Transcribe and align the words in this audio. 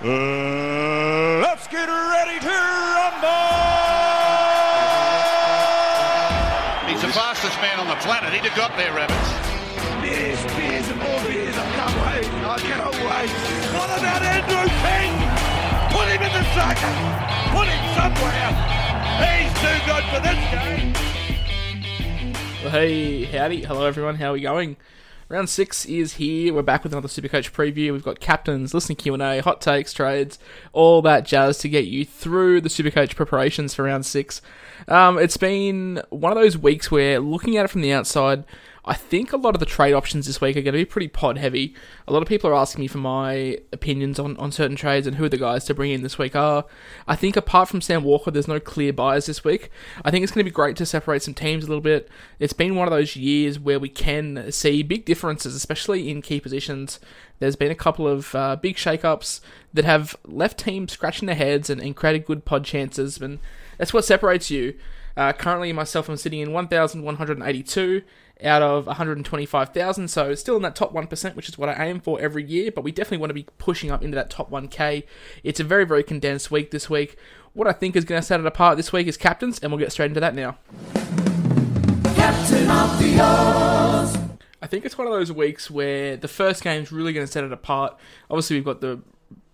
Uh, 0.00 1.38
let's 1.44 1.68
get 1.68 1.86
ready 1.86 2.40
to 2.40 2.48
rumble! 2.48 3.28
He's 6.88 7.02
the 7.02 7.12
fastest 7.12 7.54
man 7.60 7.78
on 7.78 7.86
the 7.86 7.94
planet. 8.02 8.32
He'd 8.32 8.42
have 8.42 8.56
got 8.56 8.74
there, 8.76 8.92
Rabbits. 8.94 9.30
Beers, 10.00 10.42
beers, 10.56 10.88
and 10.88 10.98
more 10.98 11.20
beers. 11.28 11.54
I 11.54 11.66
can't 11.76 11.96
wait. 12.02 12.26
I 12.26 12.58
cannot 12.58 12.94
wait. 12.98 13.30
What 13.76 13.90
about 14.00 14.22
Andrew 14.26 14.66
King? 14.82 15.12
Put 15.92 16.08
him 16.08 16.22
in 16.24 16.32
the 16.34 16.44
second. 16.56 16.96
Put 17.52 17.68
him 17.68 17.84
somewhere. 17.94 18.50
He's 19.22 19.52
too 19.60 19.78
good 19.86 20.04
for 20.10 20.18
this 20.24 20.40
game. 20.50 20.96
Well, 22.64 22.72
hey, 22.72 23.24
howdy. 23.26 23.62
Hello, 23.62 23.84
everyone. 23.84 24.16
How 24.16 24.30
are 24.30 24.32
we 24.32 24.40
going? 24.40 24.76
Round 25.32 25.48
six 25.48 25.86
is 25.86 26.16
here. 26.16 26.52
We're 26.52 26.60
back 26.60 26.84
with 26.84 26.92
another 26.92 27.08
Supercoach 27.08 27.52
preview. 27.52 27.90
We've 27.90 28.04
got 28.04 28.20
captains, 28.20 28.74
listening 28.74 28.96
Q&A, 28.96 29.40
hot 29.40 29.62
takes, 29.62 29.94
trades, 29.94 30.38
all 30.74 31.00
that 31.00 31.24
jazz 31.24 31.56
to 31.60 31.70
get 31.70 31.86
you 31.86 32.04
through 32.04 32.60
the 32.60 32.68
Supercoach 32.68 33.16
preparations 33.16 33.72
for 33.72 33.84
round 33.84 34.04
six. 34.04 34.42
Um, 34.88 35.18
it's 35.18 35.38
been 35.38 36.02
one 36.10 36.32
of 36.32 36.36
those 36.36 36.58
weeks 36.58 36.90
where, 36.90 37.18
looking 37.18 37.56
at 37.56 37.64
it 37.64 37.68
from 37.68 37.80
the 37.80 37.94
outside, 37.94 38.44
I 38.84 38.94
think 38.94 39.32
a 39.32 39.36
lot 39.36 39.54
of 39.54 39.60
the 39.60 39.66
trade 39.66 39.92
options 39.92 40.26
this 40.26 40.40
week 40.40 40.56
are 40.56 40.62
going 40.62 40.72
to 40.72 40.80
be 40.80 40.84
pretty 40.84 41.06
pod 41.06 41.38
heavy. 41.38 41.74
A 42.08 42.12
lot 42.12 42.20
of 42.20 42.26
people 42.26 42.50
are 42.50 42.54
asking 42.54 42.80
me 42.80 42.88
for 42.88 42.98
my 42.98 43.58
opinions 43.72 44.18
on, 44.18 44.36
on 44.38 44.50
certain 44.50 44.76
trades 44.76 45.06
and 45.06 45.16
who 45.16 45.28
the 45.28 45.36
guys 45.36 45.64
to 45.66 45.74
bring 45.74 45.92
in 45.92 46.02
this 46.02 46.18
week 46.18 46.34
are. 46.34 46.64
I 47.06 47.14
think 47.14 47.36
apart 47.36 47.68
from 47.68 47.80
Sam 47.80 48.02
Walker, 48.02 48.32
there's 48.32 48.48
no 48.48 48.58
clear 48.58 48.92
buyers 48.92 49.26
this 49.26 49.44
week. 49.44 49.70
I 50.04 50.10
think 50.10 50.24
it's 50.24 50.32
going 50.32 50.44
to 50.44 50.50
be 50.50 50.54
great 50.54 50.74
to 50.76 50.86
separate 50.86 51.22
some 51.22 51.34
teams 51.34 51.64
a 51.64 51.68
little 51.68 51.80
bit. 51.80 52.08
It's 52.40 52.52
been 52.52 52.74
one 52.74 52.88
of 52.88 52.92
those 52.92 53.14
years 53.14 53.56
where 53.56 53.78
we 53.78 53.88
can 53.88 54.50
see 54.50 54.82
big 54.82 55.04
differences, 55.04 55.54
especially 55.54 56.10
in 56.10 56.20
key 56.20 56.40
positions. 56.40 56.98
There's 57.38 57.56
been 57.56 57.70
a 57.70 57.76
couple 57.76 58.08
of 58.08 58.34
uh, 58.34 58.56
big 58.56 58.78
shake-ups 58.78 59.40
that 59.72 59.84
have 59.84 60.16
left 60.24 60.58
teams 60.58 60.90
scratching 60.90 61.26
their 61.26 61.36
heads 61.36 61.70
and, 61.70 61.80
and 61.80 61.94
created 61.94 62.26
good 62.26 62.44
pod 62.44 62.64
chances, 62.64 63.20
and 63.20 63.38
that's 63.78 63.94
what 63.94 64.04
separates 64.04 64.50
you. 64.50 64.74
Uh, 65.16 65.32
currently, 65.32 65.72
myself, 65.72 66.08
I'm 66.08 66.16
sitting 66.16 66.40
in 66.40 66.52
1,182 66.52 68.02
out 68.44 68.62
of 68.62 68.86
125,000, 68.86 70.08
so 70.08 70.34
still 70.34 70.56
in 70.56 70.62
that 70.62 70.74
top 70.74 70.92
1%, 70.92 71.34
which 71.36 71.48
is 71.48 71.56
what 71.56 71.68
I 71.68 71.86
aim 71.86 72.00
for 72.00 72.20
every 72.20 72.44
year, 72.44 72.70
but 72.70 72.82
we 72.84 72.92
definitely 72.92 73.18
want 73.18 73.30
to 73.30 73.34
be 73.34 73.46
pushing 73.58 73.90
up 73.90 74.02
into 74.02 74.14
that 74.14 74.30
top 74.30 74.50
1k. 74.50 75.04
It's 75.42 75.60
a 75.60 75.64
very, 75.64 75.84
very 75.84 76.02
condensed 76.02 76.50
week 76.50 76.70
this 76.70 76.90
week. 76.90 77.16
What 77.54 77.68
I 77.68 77.72
think 77.72 77.96
is 77.96 78.04
going 78.04 78.20
to 78.20 78.26
set 78.26 78.40
it 78.40 78.46
apart 78.46 78.76
this 78.76 78.92
week 78.92 79.06
is 79.06 79.16
captains, 79.16 79.58
and 79.58 79.70
we'll 79.70 79.78
get 79.78 79.92
straight 79.92 80.06
into 80.06 80.20
that 80.20 80.34
now. 80.34 80.58
Captain 82.14 82.70
of 82.70 82.98
the 82.98 83.18
Oz. 83.20 84.18
I 84.62 84.66
think 84.66 84.84
it's 84.84 84.96
one 84.96 85.06
of 85.06 85.12
those 85.12 85.32
weeks 85.32 85.70
where 85.70 86.16
the 86.16 86.28
first 86.28 86.62
game's 86.62 86.92
really 86.92 87.12
going 87.12 87.26
to 87.26 87.32
set 87.32 87.44
it 87.44 87.52
apart. 87.52 87.98
Obviously, 88.30 88.56
we've 88.56 88.64
got 88.64 88.80
the 88.80 89.00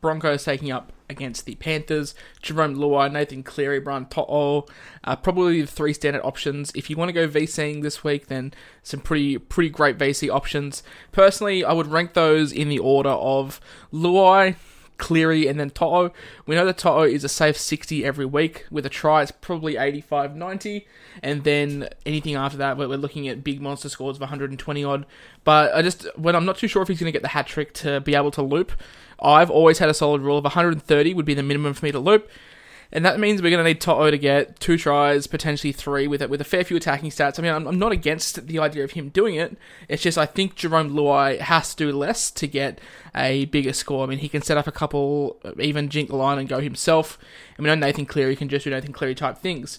Broncos 0.01 0.45
taking 0.45 0.71
up 0.71 0.93
against 1.09 1.47
the 1.47 1.55
Panthers. 1.57 2.15
Jarome 2.43 2.77
Luai, 2.77 3.11
Nathan 3.11 3.43
Cleary, 3.43 3.81
Brian 3.81 4.07
To'o, 4.07 4.67
uh, 5.05 5.17
probably 5.17 5.63
the 5.63 5.67
three 5.67 5.93
standard 5.93 6.23
options. 6.23 6.73
If 6.75 6.91
you 6.91 6.97
want 6.97 7.09
to 7.09 7.13
go 7.13 7.29
VCing 7.29 7.83
this 7.83 8.05
week, 8.05 8.29
then 8.29 8.53
some 8.83 9.01
pretty 9.01 9.39
pretty 9.39 9.71
great 9.71 9.99
VC 9.99 10.31
options. 10.31 10.83
Personally, 11.13 11.65
I 11.65 11.73
would 11.73 11.87
rank 11.87 12.15
those 12.15 12.53
in 12.53 12.69
the 12.69 12.79
order 12.79 13.11
of 13.11 13.61
Luai, 13.93 14.57
Cleary, 14.99 15.47
and 15.47 15.59
then 15.59 15.71
Toto. 15.71 16.13
We 16.47 16.55
know 16.55 16.67
that 16.67 16.79
Toto 16.79 17.03
is 17.03 17.25
a 17.25 17.29
safe 17.29 17.57
60 17.57 18.05
every 18.05 18.27
week. 18.27 18.67
With 18.71 18.85
a 18.85 18.89
try, 18.91 19.23
it's 19.23 19.31
probably 19.31 19.77
85 19.77 20.37
90. 20.37 20.87
And 21.23 21.45
then 21.45 21.89
anything 22.05 22.35
after 22.35 22.59
that, 22.59 22.77
we're 22.77 22.87
looking 22.89 23.29
at 23.29 23.43
big 23.43 23.61
monster 23.61 23.89
scores 23.89 24.17
of 24.17 24.21
120 24.21 24.85
odd. 24.85 25.07
But 25.45 25.75
I 25.75 25.83
just, 25.83 26.07
when 26.19 26.37
I'm 26.37 26.45
not 26.45 26.59
too 26.59 26.69
sure 26.69 26.83
if 26.83 26.89
he's 26.89 27.01
going 27.01 27.11
to 27.11 27.17
get 27.17 27.23
the 27.23 27.29
hat 27.29 27.47
trick 27.47 27.73
to 27.75 28.01
be 28.01 28.15
able 28.15 28.31
to 28.33 28.43
loop, 28.43 28.73
I've 29.21 29.51
always 29.51 29.79
had 29.79 29.89
a 29.89 29.95
solid 29.95 30.21
rule 30.21 30.39
of 30.39 30.45
130 30.45 31.15
would 31.15 31.25
be 31.25 31.35
the 31.35 31.43
minimum 31.43 31.75
for 31.75 31.85
me 31.87 31.93
to 31.93 31.99
loop. 31.99 32.29
And 32.91 33.05
that 33.05 33.21
means 33.21 33.43
we're 33.43 33.51
going 33.51 33.63
to 33.63 33.69
need 33.69 33.83
To'o 33.83 34.11
to 34.11 34.17
get 34.17 34.61
two 34.61 34.79
tries, 34.79 35.27
potentially 35.27 35.73
three, 35.73 36.07
with 36.07 36.23
it 36.23 36.31
with 36.31 36.41
a 36.41 36.45
fair 36.45 36.65
few 36.65 36.77
attacking 36.79 37.11
stats. 37.11 37.39
I 37.39 37.43
mean, 37.43 37.53
I'm, 37.53 37.67
I'm 37.67 37.79
not 37.79 37.93
against 37.93 38.47
the 38.47 38.59
idea 38.59 38.83
of 38.83 38.93
him 38.93 39.11
doing 39.11 39.35
it. 39.35 39.59
It's 39.89 40.03
just 40.03 40.17
I 40.17 40.25
think 40.25 40.57
Jarome 40.57 40.93
Luai 40.93 41.39
has 41.39 41.75
to 41.75 41.85
do 41.85 41.97
less 41.97 42.31
to 42.31 42.47
get 42.47 42.81
a 43.15 43.45
bigger 43.47 43.75
score. 43.75 44.05
I 44.05 44.07
mean, 44.07 44.19
he 44.19 44.29
can 44.29 44.41
set 44.41 44.57
up 44.57 44.67
a 44.67 44.73
couple, 44.73 45.39
even 45.59 45.91
jink 45.91 46.09
the 46.09 46.17
line 46.17 46.39
and 46.39 46.49
go 46.49 46.61
himself. 46.61 47.19
I 47.59 47.63
mean, 47.63 47.79
Nathan 47.79 48.07
Cleary 48.07 48.37
can 48.37 48.49
just 48.49 48.65
do 48.65 48.71
Nathan 48.71 48.93
Cleary 48.93 49.15
type 49.15 49.37
things 49.37 49.79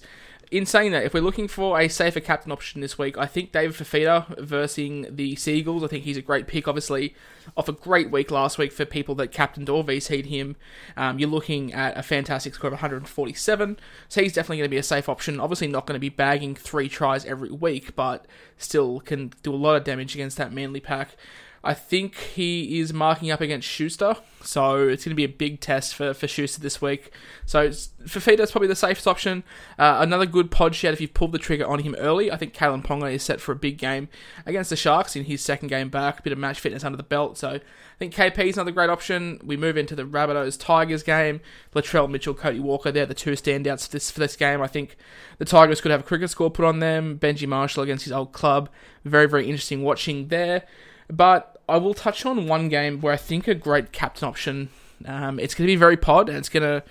in 0.52 0.66
saying 0.66 0.92
that, 0.94 1.04
if 1.04 1.14
we're 1.14 1.22
looking 1.22 1.48
for 1.48 1.80
a 1.80 1.88
safer 1.88 2.20
captain 2.20 2.52
option 2.52 2.82
this 2.82 2.98
week, 2.98 3.18
I 3.18 3.28
think 3.28 3.52
David 3.52 3.76
Fifita 3.76 4.40
versus 4.40 5.06
the 5.10 5.36
Seagulls. 5.36 5.84
I 5.84 5.88
think 5.88 6.06
he's 6.06 6.18
a 6.18 6.24
great 6.24 6.48
pick, 6.48 6.68
obviously, 6.68 7.14
off 7.56 7.70
a 7.70 7.72
great 7.72 8.10
week 8.10 8.32
last 8.32 8.58
week 8.58 8.72
for 8.72 8.84
people 8.84 9.14
that 9.16 9.28
captained 9.32 9.70
or 9.70 9.84
VC'd 9.84 10.26
him. 10.26 10.56
Um, 10.98 11.20
you're 11.20 11.30
looking 11.30 11.72
at 11.74 11.96
a 11.98 12.02
fantastic 12.02 12.56
score 12.56 12.70
of 12.70 12.74
147, 12.74 13.78
so 14.08 14.22
he's 14.22 14.34
definitely 14.34 14.58
going 14.58 14.70
to 14.70 14.74
be 14.74 14.78
a 14.78 14.84
safe 14.84 15.08
option. 15.08 15.40
Obviously, 15.40 15.68
not 15.68 15.86
going 15.86 15.96
to 15.96 16.00
be 16.00 16.10
bagging 16.10 16.56
three 16.56 16.90
tries 16.90 17.26
every 17.26 17.52
week, 17.52 17.96
but 17.96 18.26
still 18.58 19.02
can 19.02 19.32
do 19.44 19.54
a 19.54 19.56
lot 19.56 19.76
of 19.76 19.84
damage 19.84 20.16
against 20.16 20.38
that 20.38 20.52
Manly 20.52 20.80
pack. 20.80 21.16
I 21.64 21.74
think 21.74 22.16
he 22.16 22.80
is 22.80 22.94
marking 22.94 23.32
up 23.32 23.42
against 23.42 23.68
Schuster, 23.68 24.16
so 24.42 24.88
it's 24.88 25.04
going 25.04 25.12
to 25.12 25.16
be 25.16 25.26
a 25.26 25.30
big 25.30 25.60
test 25.60 25.94
for, 25.94 26.14
for 26.14 26.28
Schuster 26.28 26.62
this 26.62 26.82
week. 26.82 27.12
So 27.46 27.70
Fifita's 27.70 28.52
probably 28.52 28.70
the 28.70 28.76
safest 28.76 29.08
option. 29.08 29.44
Uh, 29.78 29.98
another 30.00 30.26
good 30.26 30.52
pod 30.52 30.74
shout 30.74 30.94
if 30.94 31.02
you've 31.02 31.14
pulled 31.14 31.34
the 31.34 31.38
trigger 31.40 31.68
on 31.68 31.80
him 31.80 31.96
early. 32.00 32.32
I 32.32 32.38
think 32.38 32.54
Kalyn 32.54 32.86
Ponga 32.86 33.14
is 33.14 33.24
set 33.24 33.42
for 33.42 33.52
a 33.52 33.58
big 33.58 33.78
game 33.78 34.08
against 34.46 34.70
the 34.70 34.78
Sharks 34.78 35.18
in 35.18 35.26
his 35.26 35.42
second 35.42 35.68
game 35.68 35.90
back. 35.90 36.20
A 36.20 36.24
bit 36.24 36.32
of 36.32 36.40
match 36.40 36.60
fitness 36.60 36.86
under 36.86 36.98
the 36.98 37.04
belt, 37.04 37.38
so 37.38 37.50
I 37.50 37.62
think 37.98 38.16
KP 38.16 38.40
is 38.46 38.56
another 38.56 38.72
great 38.72 38.90
option. 38.90 39.42
We 39.44 39.58
move 39.58 39.76
into 39.76 39.96
the 39.96 40.04
Rabbitohs 40.04 40.58
Tigers 40.58 41.04
game. 41.04 41.42
Latrell 41.76 42.10
Mitchell, 42.10 42.34
Cody 42.34 42.62
Walker, 42.62 42.92
they're 42.92 43.06
the 43.06 43.14
two 43.14 43.32
standouts 43.32 43.86
for 43.86 43.92
this, 43.92 44.10
for 44.10 44.22
this 44.22 44.38
game. 44.38 44.62
I 44.62 44.68
think 44.68 44.96
the 45.40 45.46
Tigers 45.46 45.82
could 45.82 45.92
have 45.92 46.02
a 46.02 46.04
cricket 46.04 46.30
score 46.30 46.50
put 46.50 46.64
on 46.64 46.80
them. 46.80 47.20
Benji 47.20 47.48
Marshall 47.48 47.84
against 47.84 48.06
his 48.06 48.14
old 48.14 48.32
club. 48.32 48.70
Very, 49.04 49.28
very 49.28 49.46
interesting 49.46 49.84
watching 49.84 50.30
there. 50.30 50.64
But 51.10 51.62
I 51.68 51.78
will 51.78 51.94
touch 51.94 52.26
on 52.26 52.48
one 52.48 52.70
game 52.70 53.02
where 53.02 53.14
I 53.14 53.18
think 53.18 53.48
a 53.48 53.56
great 53.56 53.92
captain 53.92 54.28
option. 54.28 54.70
Um, 55.06 55.40
it's 55.40 55.54
going 55.54 55.66
to 55.66 55.72
be 55.72 55.78
very 55.78 55.98
pod 55.98 56.30
and 56.30 56.38
it's 56.38 56.50
going 56.50 56.64
to 56.64 56.84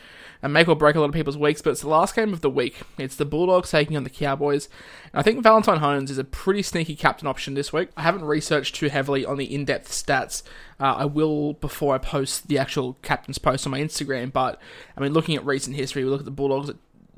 uh, 0.43 0.49
make 0.49 0.69
or 0.69 0.77
break 0.77 0.97
a 0.97 1.01
lot 1.01 1.09
of 1.09 1.15
people's 1.15 1.37
weeks, 1.37 1.61
but 1.61 1.71
it's 1.71 1.81
the 1.81 1.89
last 1.89 2.15
game 2.15 2.33
of 2.33 2.41
the 2.41 2.51
week. 2.51 2.81
It's 2.97 3.17
the 3.17 3.25
Bulldogs 3.25 3.71
taking 3.71 3.97
on 3.97 4.05
the 4.05 4.11
Cowboys. 4.11 4.69
And 5.13 5.21
I 5.21 5.23
think 5.23 5.43
Valentine 5.43 5.79
Holmes 5.79 6.11
is 6.11 6.19
a 6.19 6.25
pretty 6.25 6.63
sneaky 6.63 6.95
captain 6.95 7.27
option 7.27 7.55
this 7.55 7.73
week. 7.73 7.91
I 7.97 8.03
haven't 8.03 8.25
researched 8.25 8.77
too 8.77 8.89
heavily 8.89 9.25
on 9.27 9.37
the 9.37 9.53
in 9.53 9.65
depth 9.65 9.91
stats. 9.91 10.43
Uh, 10.81 10.95
I 10.99 11.05
will 11.05 11.55
before 11.55 11.95
I 11.95 11.99
post 11.99 12.49
the 12.49 12.59
actual 12.59 12.95
captain's 13.03 13.39
post 13.39 13.67
on 13.67 13.73
my 13.73 13.81
Instagram, 13.81 14.33
but 14.33 14.61
I 14.97 15.01
mean, 15.01 15.13
looking 15.13 15.35
at 15.35 15.45
recent 15.45 15.77
history, 15.77 16.05
we 16.05 16.11
look 16.11 16.21
at 16.21 16.25
the 16.25 16.31
Bulldogs 16.31 16.71
at 16.71 16.77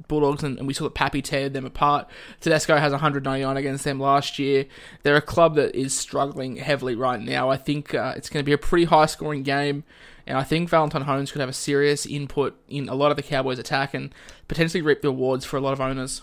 Bulldogs, 0.08 0.42
and, 0.42 0.58
and, 0.58 0.66
we 0.66 0.74
saw 0.74 0.84
that 0.84 0.94
Pappy 0.94 1.22
teared 1.22 1.52
them 1.52 1.64
apart. 1.64 2.08
Tedesco 2.40 2.76
has 2.76 2.92
199 2.92 3.56
against 3.56 3.84
them 3.84 4.00
last 4.00 4.38
year. 4.38 4.66
They're 5.02 5.16
a 5.16 5.22
club 5.22 5.54
that 5.56 5.74
is 5.74 5.94
struggling 5.94 6.56
heavily 6.56 6.94
right 6.94 7.20
now. 7.20 7.50
I 7.50 7.56
think 7.56 7.94
uh, 7.94 8.14
it's 8.16 8.28
going 8.28 8.42
to 8.42 8.46
be 8.46 8.52
a 8.52 8.58
pretty 8.58 8.84
high 8.84 9.06
scoring 9.06 9.42
game, 9.42 9.84
and 10.26 10.38
I 10.38 10.42
think 10.42 10.68
Valentine 10.68 11.02
Holmes 11.02 11.32
could 11.32 11.40
have 11.40 11.48
a 11.48 11.54
serious 11.54 12.06
input 12.06 12.60
in 12.68 12.88
a 12.88 12.94
lot 12.94 13.10
of 13.10 13.16
the 13.16 13.22
Cowboys' 13.22 13.58
attack 13.58 13.94
and 13.94 14.14
potentially 14.48 14.82
reap 14.82 15.02
the 15.02 15.08
awards 15.08 15.44
for 15.44 15.56
a 15.56 15.60
lot 15.60 15.72
of 15.72 15.80
owners 15.80 16.22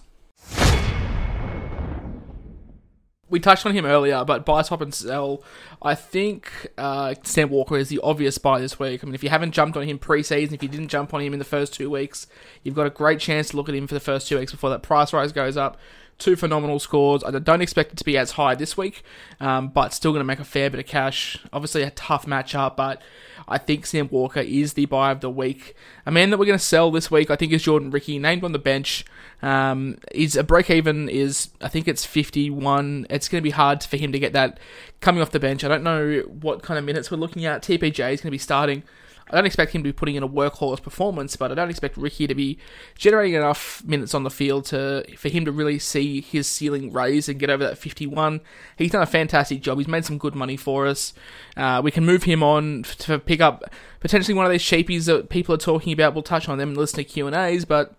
we 3.30 3.40
touched 3.40 3.66
on 3.66 3.74
him 3.74 3.86
earlier, 3.86 4.24
but 4.24 4.46
buy, 4.46 4.62
swap, 4.62 4.82
and 4.82 4.94
sell. 4.94 5.44
I 5.82 5.96
think 5.96 6.72
uh, 6.78 7.16
Sam 7.24 7.50
Walker 7.50 7.78
is 7.78 7.90
the 7.90 8.00
obvious 8.02 8.38
buy 8.38 8.60
this 8.60 8.80
week. 8.80 9.04
I 9.04 9.06
mean, 9.06 9.16
if 9.16 9.24
you 9.24 9.30
haven't 9.30 9.52
jumped 9.52 9.76
on 9.76 9.84
him 9.84 10.00
pre-season, 10.00 10.56
if 10.56 10.64
you 10.64 10.70
didn't 10.70 10.88
jump 10.88 11.14
on 11.14 11.22
him 11.22 11.34
in 11.34 11.40
the 11.40 11.46
first 11.46 11.74
two 11.74 11.90
weeks, 11.90 12.28
you've 12.64 12.76
got 12.76 12.88
a 12.88 12.92
great 12.92 13.20
chance 13.20 13.50
to 13.50 13.58
look 13.58 13.70
at 13.70 13.76
him 13.76 13.88
for 13.88 13.94
the 13.94 14.00
first 14.00 14.28
two 14.28 14.38
weeks 14.38 14.52
before 14.52 14.70
that 14.70 14.84
price 14.84 15.12
rise 15.14 15.32
goes 15.32 15.58
up. 15.58 15.78
Two 16.18 16.36
phenomenal 16.36 16.80
scores. 16.80 17.24
I 17.24 17.32
don't 17.32 17.62
expect 17.62 17.92
it 17.92 17.98
to 17.98 18.04
be 18.04 18.18
as 18.18 18.32
high 18.32 18.56
this 18.56 18.76
week, 18.76 19.04
um, 19.40 19.68
but 19.70 19.94
still 19.94 20.12
going 20.12 20.22
to 20.22 20.26
make 20.26 20.40
a 20.40 20.46
fair 20.46 20.70
bit 20.70 20.80
of 20.80 20.88
cash. 20.88 21.38
Obviously, 21.54 21.84
a 21.84 21.92
tough 21.92 22.26
matchup, 22.26 22.76
but 22.76 23.02
I 23.48 23.58
think 23.58 23.86
Sam 23.86 24.10
Walker 24.12 24.40
is 24.40 24.74
the 24.74 24.86
buy 24.86 25.12
of 25.12 25.22
the 25.22 25.30
week. 25.30 25.76
A 26.06 26.12
man 26.12 26.32
that 26.32 26.40
we're 26.40 26.46
going 26.46 26.58
to 26.58 26.64
sell 26.64 26.90
this 26.90 27.12
week, 27.12 27.30
I 27.30 27.36
think, 27.36 27.54
is 27.54 27.64
Jordan 27.64 27.92
Riki, 27.92 28.18
named 28.18 28.44
on 28.44 28.52
the 28.52 28.60
bench. 28.60 29.06
Um, 29.42 30.00
is 30.12 30.36
a 30.36 30.44
break 30.44 30.72
even 30.72 31.08
is 31.08 31.50
I 31.62 31.68
think 31.68 31.88
it's 31.88 32.06
51. 32.06 33.06
It's 33.10 33.30
going 33.30 33.42
to 33.42 33.44
be 33.44 33.52
hard 33.52 33.84
for 33.84 33.98
him 33.98 34.12
to 34.12 34.20
get 34.20 34.34
that 34.34 34.60
coming 35.02 35.22
off 35.22 35.30
the 35.32 35.40
bench. 35.40 35.64
I 35.64 35.68
don't 35.68 35.84
know 35.84 36.22
what 36.22 36.64
kind 36.64 36.80
of 36.80 36.86
minutes 36.86 37.12
we're 37.12 37.18
looking 37.18 37.46
at. 37.46 37.62
TPJ 37.62 38.14
is 38.14 38.22
going 38.22 38.30
to 38.30 38.32
be 38.32 38.38
starting. 38.40 38.82
I 39.30 39.36
don't 39.36 39.46
expect 39.46 39.74
him 39.74 39.84
to 39.84 39.90
be 39.90 39.94
putting 39.94 40.16
in 40.16 40.24
a 40.24 40.28
workhorse 40.28 40.82
performance, 40.82 41.36
but 41.36 41.52
I 41.52 41.56
don't 41.56 41.70
expect 41.70 41.98
Riki 41.98 42.28
to 42.28 42.36
be 42.36 42.58
generating 42.96 43.36
enough 43.36 43.84
minutes 43.84 44.14
on 44.14 44.24
the 44.24 44.30
field 44.30 44.66
to 44.66 45.06
for 45.18 45.30
him 45.30 45.46
to 45.46 45.52
really 45.52 45.80
see 45.80 46.22
his 46.22 46.48
ceiling 46.48 46.94
raise 46.94 47.28
and 47.28 47.40
get 47.40 47.50
over 47.50 47.64
that 47.64 47.78
51. 47.78 48.42
He's 48.78 48.92
done 48.92 49.02
a 49.02 49.08
fantastic 49.08 49.62
job. 49.62 49.78
He's 49.78 49.88
made 49.88 50.06
some 50.06 50.18
good 50.18 50.36
money 50.36 50.58
for 50.58 50.88
us. 50.88 51.14
Uh, 51.56 51.82
we 51.84 51.92
can 51.92 52.06
move 52.06 52.24
him 52.24 52.42
on 52.42 52.84
to 53.00 53.20
pick 53.20 53.42
up 53.42 53.64
potentially 54.00 54.34
one 54.34 54.46
of 54.46 54.52
these 54.52 54.64
sheepies 54.64 55.06
that 55.06 55.30
people 55.30 55.54
are 55.56 55.60
talking 55.60 55.94
about. 55.94 56.14
We'll 56.14 56.24
touch 56.24 56.48
on 56.48 56.58
them 56.58 56.70
and 56.70 56.78
listen 56.78 56.98
to 56.98 57.04
Q 57.04 57.28
and 57.28 57.36
A's, 57.36 57.66
but 57.66 57.96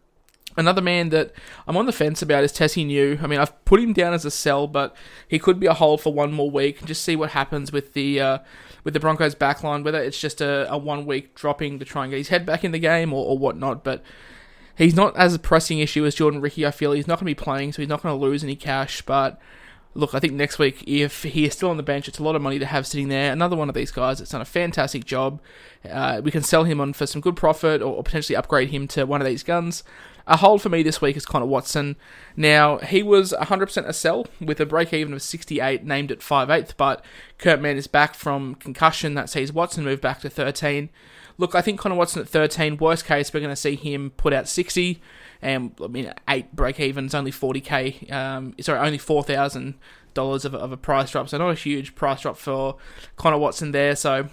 Another 0.58 0.82
man 0.82 1.10
that 1.10 1.30
I'm 1.68 1.76
on 1.76 1.86
the 1.86 1.92
fence 1.92 2.20
about 2.20 2.42
is 2.42 2.52
Tesi 2.52 2.84
Niu. 2.84 3.20
I 3.22 3.28
mean, 3.28 3.38
I've 3.38 3.64
put 3.64 3.78
him 3.78 3.92
down 3.92 4.12
as 4.12 4.24
a 4.24 4.30
sell, 4.30 4.66
but 4.66 4.96
he 5.28 5.38
could 5.38 5.60
be 5.60 5.68
a 5.68 5.72
hold 5.72 6.00
for 6.00 6.12
one 6.12 6.32
more 6.32 6.50
week 6.50 6.80
and 6.80 6.88
just 6.88 7.04
see 7.04 7.14
what 7.14 7.30
happens 7.30 7.70
with 7.70 7.92
the 7.92 8.20
uh, 8.20 8.38
with 8.88 8.94
the 8.94 9.00
Broncos 9.00 9.34
backline, 9.34 9.84
whether 9.84 10.02
it's 10.02 10.18
just 10.18 10.40
a, 10.40 10.66
a 10.72 10.78
one 10.78 11.04
week 11.04 11.34
dropping 11.34 11.78
to 11.78 11.84
try 11.84 12.04
and 12.04 12.10
get 12.10 12.16
his 12.16 12.28
head 12.28 12.46
back 12.46 12.64
in 12.64 12.72
the 12.72 12.78
game 12.78 13.12
or, 13.12 13.22
or 13.22 13.36
whatnot. 13.36 13.84
But 13.84 14.02
he's 14.78 14.94
not 14.94 15.14
as 15.14 15.34
a 15.34 15.38
pressing 15.38 15.78
issue 15.78 16.06
as 16.06 16.14
Jordan 16.14 16.40
Riki. 16.40 16.64
I 16.64 16.70
feel 16.70 16.92
he's 16.92 17.06
not 17.06 17.16
going 17.16 17.26
to 17.26 17.38
be 17.38 17.44
playing, 17.44 17.74
so 17.74 17.82
he's 17.82 17.88
not 17.90 18.02
going 18.02 18.18
to 18.18 18.26
lose 18.26 18.42
any 18.42 18.56
cash. 18.56 19.02
But 19.02 19.38
look, 19.92 20.14
I 20.14 20.20
think 20.20 20.32
next 20.32 20.58
week, 20.58 20.82
if 20.86 21.24
he 21.24 21.44
is 21.44 21.52
still 21.52 21.68
on 21.68 21.76
the 21.76 21.82
bench, 21.82 22.08
it's 22.08 22.18
a 22.18 22.22
lot 22.22 22.34
of 22.34 22.40
money 22.40 22.58
to 22.58 22.64
have 22.64 22.86
sitting 22.86 23.08
there. 23.08 23.30
Another 23.30 23.56
one 23.56 23.68
of 23.68 23.74
these 23.74 23.90
guys 23.90 24.20
that's 24.20 24.30
done 24.30 24.40
a 24.40 24.46
fantastic 24.46 25.04
job. 25.04 25.38
Uh, 25.86 26.22
we 26.24 26.30
can 26.30 26.42
sell 26.42 26.64
him 26.64 26.80
on 26.80 26.94
for 26.94 27.04
some 27.04 27.20
good 27.20 27.36
profit 27.36 27.82
or, 27.82 27.96
or 27.96 28.02
potentially 28.02 28.36
upgrade 28.36 28.70
him 28.70 28.88
to 28.88 29.04
one 29.04 29.20
of 29.20 29.26
these 29.26 29.42
guns. 29.42 29.84
A 30.28 30.36
hold 30.36 30.60
for 30.60 30.68
me 30.68 30.82
this 30.82 31.00
week 31.00 31.16
is 31.16 31.24
Connor 31.24 31.46
Watson. 31.46 31.96
Now, 32.36 32.76
he 32.78 33.02
was 33.02 33.32
100% 33.40 33.86
a 33.86 33.92
sell 33.94 34.26
with 34.42 34.60
a 34.60 34.66
break 34.66 34.92
even 34.92 35.14
of 35.14 35.22
68, 35.22 35.84
named 35.84 36.12
at 36.12 36.18
5'8, 36.18 36.74
but 36.76 37.02
Kurt 37.38 37.62
Mann 37.62 37.78
is 37.78 37.86
back 37.86 38.14
from 38.14 38.54
concussion. 38.56 39.14
That 39.14 39.30
sees 39.30 39.54
Watson 39.54 39.84
move 39.84 40.02
back 40.02 40.20
to 40.20 40.28
13. 40.28 40.90
Look, 41.38 41.54
I 41.54 41.62
think 41.62 41.80
Connor 41.80 41.94
Watson 41.94 42.20
at 42.20 42.28
13, 42.28 42.76
worst 42.76 43.06
case, 43.06 43.32
we're 43.32 43.40
going 43.40 43.52
to 43.52 43.56
see 43.56 43.74
him 43.74 44.10
put 44.18 44.34
out 44.34 44.48
60. 44.48 45.00
And 45.40 45.72
I 45.82 45.86
mean, 45.86 46.12
eight 46.28 46.54
break 46.54 46.78
evens, 46.78 47.14
only 47.14 47.32
40k, 47.32 48.12
um, 48.12 48.54
sorry, 48.60 48.80
only 48.80 48.98
$4,000 48.98 50.44
of, 50.44 50.54
of 50.54 50.72
a 50.72 50.76
price 50.76 51.10
drop. 51.10 51.30
So, 51.30 51.38
not 51.38 51.48
a 51.48 51.54
huge 51.54 51.94
price 51.94 52.20
drop 52.20 52.36
for 52.36 52.76
Connor 53.16 53.38
Watson 53.38 53.72
there. 53.72 53.96
So, 53.96 54.28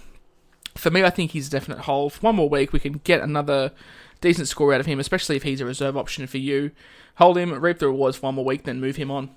for 0.76 0.90
me, 0.90 1.04
I 1.04 1.10
think 1.10 1.32
he's 1.32 1.48
a 1.48 1.50
definite 1.50 1.80
hold. 1.80 2.14
For 2.14 2.20
one 2.20 2.36
more 2.36 2.48
week, 2.48 2.72
we 2.72 2.80
can 2.80 3.00
get 3.04 3.20
another 3.20 3.72
decent 4.20 4.48
score 4.48 4.72
out 4.72 4.80
of 4.80 4.86
him, 4.86 5.00
especially 5.00 5.36
if 5.36 5.42
he's 5.42 5.60
a 5.60 5.66
reserve 5.66 5.96
option 5.96 6.26
for 6.26 6.38
you. 6.38 6.70
Hold 7.16 7.38
him, 7.38 7.52
reap 7.52 7.78
the 7.78 7.86
rewards 7.86 8.16
for 8.16 8.26
one 8.26 8.36
more 8.36 8.44
week, 8.44 8.64
then 8.64 8.80
move 8.80 8.96
him 8.96 9.10
on. 9.10 9.30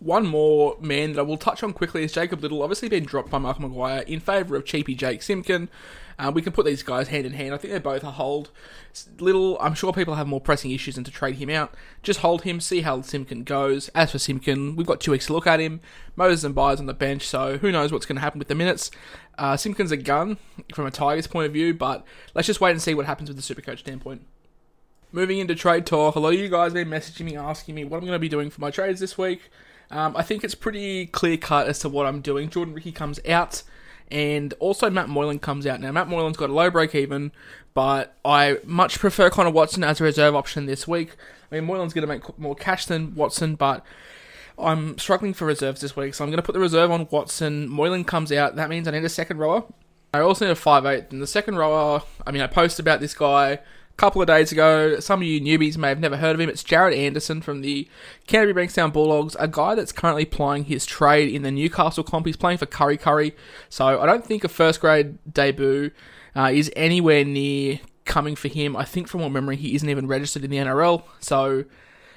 One 0.00 0.26
more 0.26 0.78
man 0.80 1.12
that 1.12 1.20
I 1.20 1.22
will 1.22 1.36
touch 1.36 1.62
on 1.62 1.74
quickly 1.74 2.02
is 2.02 2.12
Jacob 2.12 2.42
Liddle, 2.42 2.62
obviously 2.62 2.88
been 2.88 3.04
dropped 3.04 3.28
by 3.28 3.36
Malcolm 3.36 3.64
Maguire 3.64 4.00
in 4.00 4.18
favour 4.18 4.56
of 4.56 4.64
cheapy 4.64 4.94
Jake 4.94 5.20
Simpkin. 5.20 5.68
Uh, 6.18 6.32
we 6.34 6.40
can 6.40 6.54
put 6.54 6.64
these 6.64 6.82
guys 6.82 7.08
hand 7.08 7.26
in 7.26 7.34
hand. 7.34 7.52
I 7.52 7.58
think 7.58 7.70
they're 7.70 7.80
both 7.80 8.02
a 8.02 8.12
hold. 8.12 8.50
Liddle, 9.18 9.58
I'm 9.60 9.74
sure 9.74 9.92
people 9.92 10.14
have 10.14 10.26
more 10.26 10.40
pressing 10.40 10.70
issues 10.70 10.94
than 10.94 11.04
to 11.04 11.10
trade 11.10 11.36
him 11.36 11.50
out. 11.50 11.74
Just 12.02 12.20
hold 12.20 12.42
him, 12.42 12.60
see 12.60 12.80
how 12.80 13.02
Simpkin 13.02 13.44
goes. 13.44 13.90
As 13.90 14.12
for 14.12 14.18
Simpkin, 14.18 14.74
we've 14.74 14.86
got 14.86 15.00
two 15.00 15.10
weeks 15.10 15.26
to 15.26 15.34
look 15.34 15.46
at 15.46 15.60
him. 15.60 15.80
Moses 16.16 16.44
and 16.44 16.54
Byers 16.54 16.80
on 16.80 16.86
the 16.86 16.94
bench, 16.94 17.26
so 17.26 17.58
who 17.58 17.70
knows 17.70 17.92
what's 17.92 18.06
going 18.06 18.16
to 18.16 18.22
happen 18.22 18.38
with 18.38 18.48
the 18.48 18.54
minutes. 18.54 18.90
Uh, 19.36 19.58
Simpkin's 19.58 19.92
a 19.92 19.98
gun 19.98 20.38
from 20.74 20.86
a 20.86 20.90
Tigers 20.90 21.26
point 21.26 21.46
of 21.46 21.52
view, 21.52 21.74
but 21.74 22.06
let's 22.34 22.46
just 22.46 22.62
wait 22.62 22.72
and 22.72 22.80
see 22.80 22.94
what 22.94 23.04
happens 23.04 23.28
with 23.28 23.36
the 23.36 23.54
Supercoach 23.54 23.80
standpoint. 23.80 24.26
Moving 25.12 25.40
into 25.40 25.54
trade 25.54 25.84
talk, 25.84 26.14
a 26.14 26.20
lot 26.20 26.32
of 26.32 26.40
you 26.40 26.48
guys 26.48 26.72
have 26.72 26.74
been 26.74 26.88
messaging 26.88 27.26
me 27.26 27.36
asking 27.36 27.74
me 27.74 27.84
what 27.84 27.98
I'm 27.98 28.04
going 28.04 28.12
to 28.12 28.18
be 28.18 28.30
doing 28.30 28.48
for 28.48 28.62
my 28.62 28.70
trades 28.70 29.00
this 29.00 29.18
week. 29.18 29.50
Um, 29.90 30.16
I 30.16 30.22
think 30.22 30.44
it's 30.44 30.54
pretty 30.54 31.06
clear 31.06 31.36
cut 31.36 31.66
as 31.66 31.80
to 31.80 31.88
what 31.88 32.06
I'm 32.06 32.20
doing. 32.20 32.48
Jordan 32.48 32.74
Riki 32.74 32.92
comes 32.92 33.18
out 33.28 33.62
and 34.10 34.54
also 34.58 34.90
Matt 34.90 35.08
Moylan 35.08 35.38
comes 35.38 35.66
out 35.66 35.80
now. 35.80 35.92
Matt 35.92 36.08
Moylan's 36.08 36.36
got 36.36 36.50
a 36.50 36.52
low 36.52 36.70
break 36.70 36.94
even, 36.94 37.32
but 37.74 38.16
I 38.24 38.58
much 38.64 38.98
prefer 38.98 39.30
Connor 39.30 39.50
Watson 39.50 39.84
as 39.84 40.00
a 40.00 40.04
reserve 40.04 40.34
option 40.34 40.66
this 40.66 40.86
week. 40.86 41.16
I 41.50 41.56
mean, 41.56 41.68
Moylan's 41.68 41.92
going 41.92 42.06
to 42.06 42.12
make 42.12 42.38
more 42.38 42.54
cash 42.54 42.86
than 42.86 43.14
Watson, 43.14 43.54
but 43.54 43.84
I'm 44.58 44.98
struggling 44.98 45.34
for 45.34 45.46
reserves 45.46 45.80
this 45.80 45.96
week, 45.96 46.14
so 46.14 46.24
I'm 46.24 46.30
going 46.30 46.38
to 46.38 46.42
put 46.42 46.52
the 46.52 46.60
reserve 46.60 46.90
on 46.90 47.08
Watson. 47.10 47.68
Moylan 47.68 48.04
comes 48.04 48.30
out. 48.32 48.56
That 48.56 48.68
means 48.68 48.86
I 48.86 48.92
need 48.92 49.04
a 49.04 49.08
second 49.08 49.38
rower. 49.38 49.64
I 50.12 50.20
also 50.20 50.44
need 50.44 50.52
a 50.52 50.56
5'8", 50.56 51.12
and 51.12 51.22
the 51.22 51.26
second 51.26 51.56
rower, 51.56 52.02
I 52.26 52.30
mean, 52.32 52.42
I 52.42 52.48
post 52.48 52.80
about 52.80 53.00
this 53.00 53.14
guy 53.14 53.60
couple 54.00 54.22
of 54.22 54.26
days 54.26 54.50
ago. 54.50 54.98
Some 54.98 55.20
of 55.20 55.28
you 55.28 55.42
newbies 55.42 55.76
may 55.76 55.90
have 55.90 56.00
never 56.00 56.16
heard 56.16 56.34
of 56.34 56.40
him. 56.40 56.48
It's 56.48 56.64
Jared 56.64 56.96
Anderson 56.96 57.42
from 57.42 57.60
the 57.60 57.86
Canterbury 58.26 58.66
Bankstown 58.66 58.94
Bulldogs, 58.94 59.36
a 59.38 59.46
guy 59.46 59.74
that's 59.74 59.92
currently 59.92 60.24
plying 60.24 60.64
his 60.64 60.86
trade 60.86 61.34
in 61.34 61.42
the 61.42 61.50
Newcastle 61.50 62.02
comp. 62.02 62.24
He's 62.24 62.34
playing 62.34 62.56
for 62.56 62.64
Kurri 62.64 62.98
Kurri, 62.98 63.34
so 63.68 64.00
I 64.00 64.06
don't 64.06 64.24
think 64.24 64.42
a 64.42 64.48
first 64.48 64.80
grade 64.80 65.18
debut 65.30 65.90
uh, 66.34 66.50
is 66.50 66.72
anywhere 66.74 67.26
near 67.26 67.80
coming 68.06 68.36
for 68.36 68.48
him. 68.48 68.74
I 68.74 68.86
think 68.86 69.06
from 69.06 69.20
what 69.20 69.32
memory, 69.32 69.56
he 69.56 69.74
isn't 69.74 69.88
even 69.88 70.06
registered 70.06 70.44
in 70.44 70.50
the 70.50 70.56
NRL, 70.56 71.02
so 71.18 71.66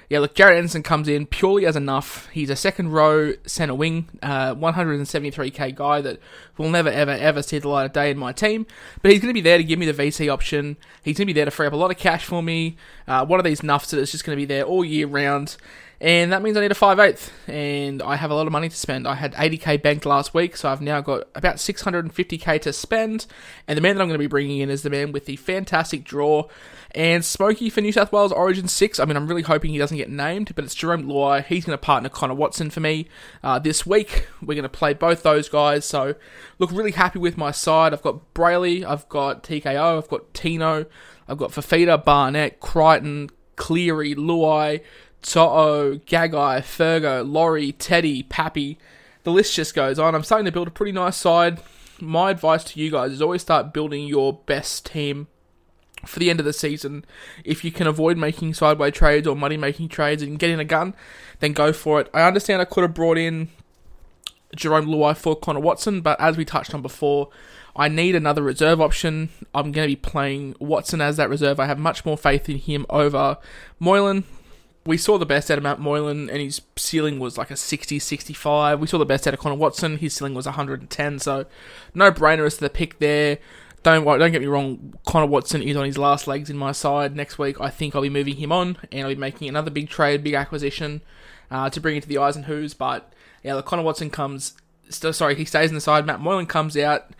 yeah, 0.08 0.18
look, 0.18 0.34
Jared 0.34 0.58
Anderson 0.58 0.82
comes 0.82 1.08
in 1.08 1.26
purely 1.26 1.66
as 1.66 1.76
enough. 1.76 2.28
He's 2.32 2.50
a 2.50 2.56
second 2.56 2.92
row 2.92 3.32
centre 3.46 3.74
wing, 3.74 4.08
uh, 4.22 4.54
173k 4.54 5.74
guy 5.74 6.00
that 6.00 6.20
will 6.58 6.70
never, 6.70 6.88
ever, 6.88 7.12
ever 7.12 7.42
see 7.42 7.58
the 7.58 7.68
light 7.68 7.86
of 7.86 7.92
day 7.92 8.10
in 8.10 8.18
my 8.18 8.32
team. 8.32 8.66
But 9.02 9.12
he's 9.12 9.20
going 9.20 9.30
to 9.30 9.34
be 9.34 9.40
there 9.40 9.58
to 9.58 9.64
give 9.64 9.78
me 9.78 9.90
the 9.90 9.92
VC 9.92 10.32
option. 10.32 10.76
He's 11.02 11.16
going 11.16 11.26
to 11.26 11.32
be 11.32 11.32
there 11.32 11.46
to 11.46 11.50
free 11.50 11.66
up 11.66 11.72
a 11.72 11.76
lot 11.76 11.90
of 11.90 11.96
cash 11.96 12.24
for 12.24 12.42
me. 12.42 12.76
Uh, 13.08 13.24
one 13.24 13.40
of 13.40 13.44
these 13.44 13.62
nuffs 13.62 13.90
that's 13.90 14.12
just 14.12 14.24
going 14.24 14.36
to 14.36 14.40
be 14.40 14.46
there 14.46 14.64
all 14.64 14.84
year 14.84 15.06
round. 15.06 15.56
And 16.00 16.32
that 16.32 16.42
means 16.42 16.56
I 16.56 16.60
need 16.60 16.70
a 16.70 16.74
5 16.74 16.98
8 16.98 17.32
and 17.48 18.02
I 18.02 18.16
have 18.16 18.30
a 18.30 18.34
lot 18.34 18.46
of 18.46 18.52
money 18.52 18.68
to 18.68 18.76
spend. 18.76 19.06
I 19.08 19.14
had 19.14 19.32
80k 19.34 19.82
banked 19.82 20.04
last 20.04 20.34
week, 20.34 20.56
so 20.56 20.68
I've 20.68 20.82
now 20.82 21.00
got 21.00 21.28
about 21.34 21.56
650k 21.56 22.60
to 22.62 22.72
spend. 22.72 23.26
And 23.66 23.76
the 23.76 23.80
man 23.80 23.96
that 23.96 24.02
I'm 24.02 24.08
going 24.08 24.18
to 24.18 24.22
be 24.22 24.26
bringing 24.26 24.58
in 24.58 24.70
is 24.70 24.82
the 24.82 24.90
man 24.90 25.12
with 25.12 25.26
the 25.26 25.36
fantastic 25.36 26.04
draw 26.04 26.48
and 26.94 27.24
Smokey 27.24 27.70
for 27.70 27.80
New 27.80 27.90
South 27.90 28.12
Wales 28.12 28.30
Origin 28.30 28.68
6, 28.68 29.00
I 29.00 29.04
mean, 29.04 29.16
I'm 29.16 29.26
really 29.26 29.42
hoping 29.42 29.72
he 29.72 29.78
doesn't 29.78 29.96
get 29.96 30.08
named, 30.08 30.52
but 30.54 30.64
it's 30.64 30.76
Jarome 30.76 31.06
Luai. 31.06 31.44
He's 31.44 31.64
going 31.64 31.76
to 31.76 31.82
partner 31.82 32.08
Connor 32.08 32.34
Watson 32.34 32.70
for 32.70 32.78
me 32.78 33.08
uh, 33.42 33.58
this 33.58 33.84
week. 33.84 34.28
We're 34.40 34.54
going 34.54 34.62
to 34.62 34.68
play 34.68 34.94
both 34.94 35.24
those 35.24 35.48
guys, 35.48 35.84
so 35.84 36.14
look 36.60 36.70
really 36.70 36.92
happy 36.92 37.18
with 37.18 37.36
my 37.36 37.50
side. 37.50 37.92
I've 37.92 38.02
got 38.02 38.32
Brailey, 38.32 38.84
I've 38.84 39.08
got 39.08 39.42
TKO, 39.42 39.98
I've 39.98 40.08
got 40.08 40.32
Tino, 40.34 40.86
I've 41.26 41.38
got 41.38 41.50
Fifita, 41.50 42.04
Barnett, 42.04 42.60
Crichton, 42.60 43.30
Cleary, 43.56 44.14
Luai, 44.14 44.80
To'o, 45.24 45.96
Gagai, 46.06 46.60
Fergo, 46.60 47.26
Laurie, 47.26 47.72
Teddy, 47.72 48.22
Pappy. 48.22 48.78
The 49.22 49.32
list 49.32 49.54
just 49.54 49.74
goes 49.74 49.98
on. 49.98 50.14
I'm 50.14 50.22
starting 50.22 50.44
to 50.44 50.52
build 50.52 50.68
a 50.68 50.70
pretty 50.70 50.92
nice 50.92 51.16
side. 51.16 51.60
My 51.98 52.30
advice 52.30 52.62
to 52.64 52.80
you 52.80 52.90
guys 52.90 53.12
is 53.12 53.22
always 53.22 53.40
start 53.40 53.72
building 53.72 54.06
your 54.06 54.34
best 54.34 54.86
team 54.86 55.28
for 56.04 56.18
the 56.18 56.28
end 56.28 56.40
of 56.40 56.46
the 56.46 56.52
season. 56.52 57.06
If 57.42 57.64
you 57.64 57.72
can 57.72 57.86
avoid 57.86 58.18
making 58.18 58.52
sideways 58.52 58.92
trades 58.92 59.26
or 59.26 59.34
money 59.34 59.56
making 59.56 59.88
trades 59.88 60.22
and 60.22 60.38
getting 60.38 60.60
a 60.60 60.64
gun, 60.64 60.94
then 61.40 61.54
go 61.54 61.72
for 61.72 62.02
it. 62.02 62.10
I 62.12 62.22
understand 62.22 62.60
I 62.60 62.66
could 62.66 62.82
have 62.82 62.92
brought 62.92 63.16
in 63.16 63.48
Jarome 64.54 64.86
Luai 64.86 65.16
for 65.16 65.34
Connor 65.34 65.60
Watson, 65.60 66.02
but 66.02 66.20
as 66.20 66.36
we 66.36 66.44
touched 66.44 66.74
on 66.74 66.82
before, 66.82 67.30
I 67.74 67.88
need 67.88 68.14
another 68.14 68.42
reserve 68.42 68.78
option. 68.78 69.30
I'm 69.54 69.72
going 69.72 69.88
to 69.88 69.92
be 69.92 69.96
playing 69.96 70.54
Watson 70.60 71.00
as 71.00 71.16
that 71.16 71.30
reserve. 71.30 71.58
I 71.58 71.64
have 71.66 71.78
much 71.78 72.04
more 72.04 72.18
faith 72.18 72.50
in 72.50 72.58
him 72.58 72.84
over 72.90 73.38
Moylan. 73.80 74.24
We 74.86 74.98
saw 74.98 75.16
the 75.16 75.26
best 75.26 75.50
out 75.50 75.58
of 75.58 75.64
Matt 75.64 75.80
Moylan, 75.80 76.28
and 76.28 76.40
his 76.40 76.60
ceiling 76.76 77.18
was 77.18 77.38
like 77.38 77.50
a 77.50 77.56
60 77.56 77.98
65. 77.98 78.80
We 78.80 78.86
saw 78.86 78.98
the 78.98 79.06
best 79.06 79.26
out 79.26 79.34
of 79.34 79.40
Connor 79.40 79.54
Watson, 79.54 79.98
his 79.98 80.14
ceiling 80.14 80.34
was 80.34 80.46
110. 80.46 81.18
So, 81.18 81.46
no 81.94 82.12
brainer 82.12 82.46
as 82.46 82.54
to 82.54 82.60
the 82.60 82.70
pick 82.70 82.98
there 82.98 83.38
don't 83.84 84.04
don't 84.04 84.32
get 84.32 84.40
me 84.40 84.48
wrong. 84.48 84.94
Connor 85.06 85.26
Watson 85.26 85.62
is 85.62 85.76
on 85.76 85.84
his 85.84 85.98
last 85.98 86.26
legs 86.26 86.50
in 86.50 86.56
my 86.56 86.72
side. 86.72 87.14
Next 87.14 87.38
week, 87.38 87.60
I 87.60 87.68
think 87.68 87.94
I'll 87.94 88.02
be 88.02 88.08
moving 88.08 88.36
him 88.36 88.50
on, 88.50 88.78
and 88.90 89.02
I'll 89.02 89.14
be 89.14 89.20
making 89.20 89.48
another 89.48 89.70
big 89.70 89.88
trade, 89.88 90.24
big 90.24 90.34
acquisition 90.34 91.02
uh, 91.50 91.70
to 91.70 91.80
bring 91.80 91.94
into 91.96 92.08
the 92.08 92.18
eyes 92.18 92.34
and 92.34 92.46
who's. 92.46 92.74
But 92.74 93.12
yeah, 93.42 93.54
the 93.54 93.62
Connor 93.62 93.82
Watson 93.82 94.10
comes. 94.10 94.54
Sorry, 94.88 95.34
he 95.34 95.44
stays 95.44 95.68
in 95.68 95.74
the 95.74 95.80
side. 95.80 96.06
Matt 96.06 96.20
Moylan 96.20 96.46
comes 96.46 96.76
out. 96.76 97.10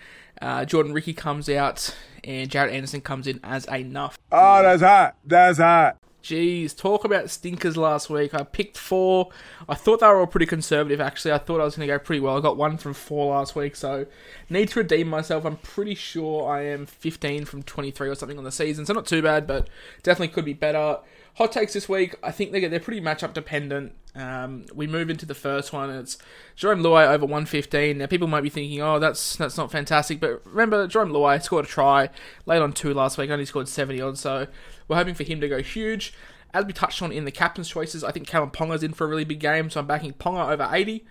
Uh, 0.40 0.64
Jordan 0.64 0.94
Riki 0.94 1.12
comes 1.12 1.48
out, 1.50 1.94
and 2.24 2.50
Jared 2.50 2.72
Anderson 2.72 3.02
comes 3.02 3.26
in 3.26 3.40
as 3.44 3.66
a 3.68 3.82
nuff. 3.82 4.18
Oh, 4.32 4.62
that's 4.62 4.82
hot. 4.82 5.16
That's 5.24 5.58
hot. 5.58 5.98
Jeez, 6.24 6.74
talk 6.74 7.04
about 7.04 7.28
stinkers 7.28 7.76
last 7.76 8.08
week. 8.08 8.32
I 8.32 8.44
picked 8.44 8.78
four. 8.78 9.28
I 9.68 9.74
thought 9.74 10.00
they 10.00 10.06
were 10.06 10.20
all 10.20 10.26
pretty 10.26 10.46
conservative, 10.46 10.98
actually. 10.98 11.32
I 11.32 11.38
thought 11.38 11.60
I 11.60 11.64
was 11.64 11.76
going 11.76 11.86
to 11.86 11.92
go 11.92 11.98
pretty 11.98 12.20
well. 12.20 12.38
I 12.38 12.40
got 12.40 12.56
one 12.56 12.78
from 12.78 12.94
four 12.94 13.34
last 13.34 13.54
week, 13.54 13.76
so 13.76 14.06
need 14.48 14.70
to 14.70 14.80
redeem 14.80 15.08
myself. 15.08 15.44
I'm 15.44 15.58
pretty 15.58 15.94
sure 15.94 16.50
I 16.50 16.62
am 16.62 16.86
15 16.86 17.44
from 17.44 17.62
23 17.62 18.08
or 18.08 18.14
something 18.14 18.38
on 18.38 18.44
the 18.44 18.52
season, 18.52 18.86
so 18.86 18.94
not 18.94 19.04
too 19.04 19.20
bad, 19.20 19.46
but 19.46 19.68
definitely 20.02 20.32
could 20.32 20.46
be 20.46 20.54
better. 20.54 21.00
Hot 21.36 21.50
takes 21.50 21.72
this 21.72 21.88
week, 21.88 22.14
I 22.22 22.30
think 22.30 22.52
they're, 22.52 22.68
they're 22.68 22.78
pretty 22.78 23.00
matchup 23.00 23.32
dependent. 23.32 23.92
Um, 24.14 24.66
we 24.72 24.86
move 24.86 25.10
into 25.10 25.26
the 25.26 25.34
first 25.34 25.72
one. 25.72 25.90
It's 25.90 26.16
Jarome 26.56 26.80
Luai 26.80 27.08
over 27.08 27.26
115. 27.26 27.98
Now, 27.98 28.06
people 28.06 28.28
might 28.28 28.42
be 28.42 28.48
thinking, 28.48 28.80
oh, 28.80 29.00
that's 29.00 29.34
that's 29.34 29.56
not 29.56 29.72
fantastic. 29.72 30.20
But 30.20 30.46
remember, 30.46 30.86
Jarome 30.86 31.10
Luai 31.10 31.42
scored 31.42 31.64
a 31.64 31.68
try 31.68 32.10
late 32.46 32.62
on 32.62 32.72
two 32.72 32.94
last 32.94 33.18
week, 33.18 33.30
only 33.30 33.46
scored 33.46 33.68
70 33.68 34.00
odd. 34.00 34.16
So 34.16 34.46
we're 34.86 34.96
hoping 34.96 35.14
for 35.14 35.24
him 35.24 35.40
to 35.40 35.48
go 35.48 35.60
huge. 35.60 36.14
As 36.52 36.64
we 36.66 36.72
touched 36.72 37.02
on 37.02 37.10
in 37.10 37.24
the 37.24 37.32
captain's 37.32 37.68
choices, 37.68 38.04
I 38.04 38.12
think 38.12 38.28
Kalyn 38.28 38.52
Ponga's 38.52 38.84
in 38.84 38.92
for 38.92 39.04
a 39.04 39.08
really 39.08 39.24
big 39.24 39.40
game. 39.40 39.70
So 39.70 39.80
I'm 39.80 39.88
backing 39.88 40.12
Ponga 40.12 40.48
over 40.48 40.68
80. 40.70 41.04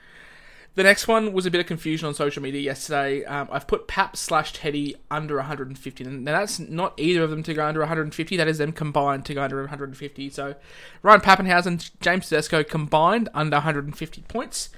The 0.75 0.83
next 0.83 1.07
one 1.07 1.33
was 1.33 1.45
a 1.45 1.51
bit 1.51 1.61
of 1.61 1.67
confusion 1.67 2.07
on 2.07 2.15
social 2.15 2.41
media 2.41 2.59
yesterday. 2.59 3.23
Um, 3.25 3.47
I've 3.51 3.67
put 3.67 3.87
Pap 3.87 4.17
slash 4.17 4.53
Teddy 4.53 4.95
under 5.11 5.35
150. 5.35 6.03
And 6.03 6.25
now 6.25 6.39
that's 6.39 6.59
not 6.59 6.93
either 6.97 7.23
of 7.23 7.29
them 7.29 7.43
to 7.43 7.53
go 7.53 7.65
under 7.65 7.81
150. 7.81 8.37
That 8.37 8.47
is 8.47 8.57
them 8.57 8.71
combined 8.71 9.23
to 9.25 9.35
go 9.35 9.43
under 9.43 9.59
150. 9.59 10.29
So 10.31 10.55
Ryan 11.03 11.21
Papenhuyzen, 11.21 11.91
James 11.99 12.27
Tedesco 12.27 12.63
combined 12.63 13.29
under 13.35 13.57
150 13.57 14.21
points. 14.23 14.69